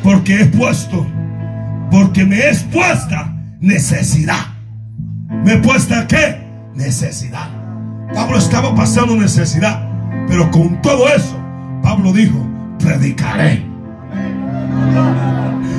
[0.02, 1.06] Porque es puesto.
[1.92, 4.48] Porque me es puesta necesidad.
[5.46, 6.47] ¿Me he puesta qué?
[6.78, 7.50] Necesidad.
[8.14, 9.84] Pablo estaba pasando necesidad.
[10.28, 11.38] Pero con todo eso,
[11.82, 12.46] Pablo dijo,
[12.80, 13.66] predicaré.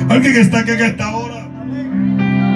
[0.09, 1.47] Alguien está aquí en esta hora.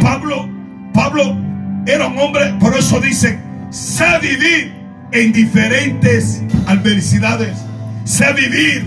[0.02, 0.50] Pablo,
[0.94, 1.38] Pablo
[1.86, 3.40] era un hombre, por eso dice,
[3.70, 4.74] sé vivir
[5.12, 7.58] en diferentes adversidades.
[8.04, 8.86] Sé vivir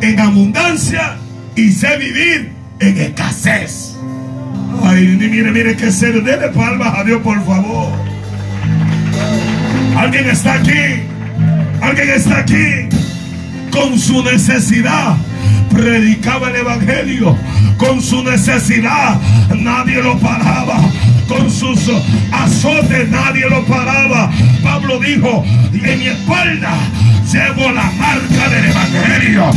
[0.00, 1.16] en abundancia
[1.54, 3.96] y sé vivir en escasez.
[4.82, 6.20] Ay, mire, mire que ser.
[6.24, 8.11] Dele palmas a Dios, por favor.
[9.96, 11.02] Alguien está aquí.
[11.80, 12.88] Alguien está aquí.
[13.70, 15.16] Con su necesidad.
[15.70, 17.36] Predicaba el evangelio.
[17.78, 19.20] Con su necesidad
[19.56, 20.78] nadie lo paraba.
[21.28, 21.90] Con sus
[22.32, 24.30] azotes nadie lo paraba.
[24.62, 25.44] Pablo dijo
[25.84, 26.74] en mi espalda
[27.30, 29.50] llevo la marca del evangelio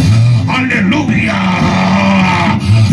[0.47, 1.35] aleluya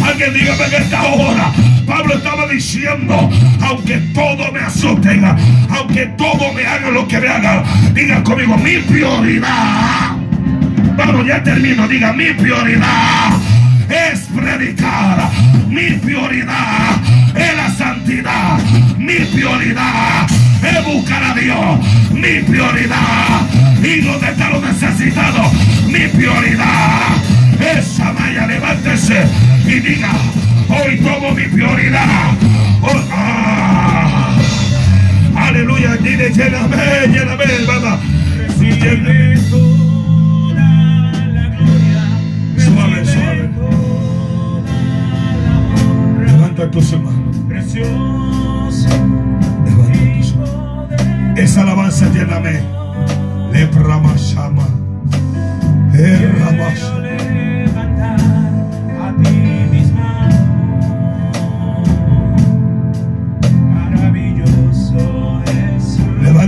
[0.05, 1.53] alguien dígame en esta hora
[1.87, 3.29] Pablo estaba diciendo,
[3.61, 5.25] aunque todo me azoten,
[5.69, 10.17] aunque todo me haga lo que me haga, diga conmigo, mi prioridad.
[10.97, 13.33] Vamos, ya termino, diga, mi prioridad
[13.89, 15.31] es predicar.
[15.69, 16.97] Mi prioridad
[17.35, 18.59] es la santidad.
[18.99, 20.27] Mi prioridad
[20.63, 21.81] es buscar a Dios.
[22.13, 23.41] Mi prioridad.
[23.83, 25.51] Y donde está lo necesitado.
[25.89, 27.32] Mi prioridad
[27.77, 28.47] es Amaya.
[28.47, 29.25] Levántese
[29.65, 30.13] y diga,
[30.69, 32.33] Hoy tomo mi prioridad.
[32.81, 34.37] Oh, ah.
[35.37, 35.97] Aleluya.
[35.97, 36.77] Dile, lléname,
[37.09, 37.99] lléname, mamá.
[38.59, 39.37] Lléname.
[42.57, 43.51] Suave, suave.
[46.27, 47.37] Levanta tus manos.
[47.49, 47.81] Levanta
[49.91, 50.63] tus manos.
[51.37, 52.63] Esa alabanza lléname.
[53.53, 54.67] Le pramashama.
[55.95, 57.12] El ramashama.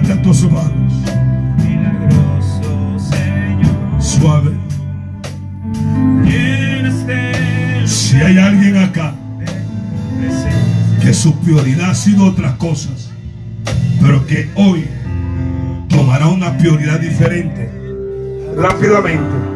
[0.06, 0.92] Levanta tus manos.
[3.98, 4.50] Suave.
[7.86, 9.14] Si hay alguien acá
[11.00, 13.10] que su prioridad ha sido otras cosas,
[14.00, 14.84] pero que hoy
[15.88, 17.70] tomará una prioridad diferente.
[18.56, 19.53] Rápidamente.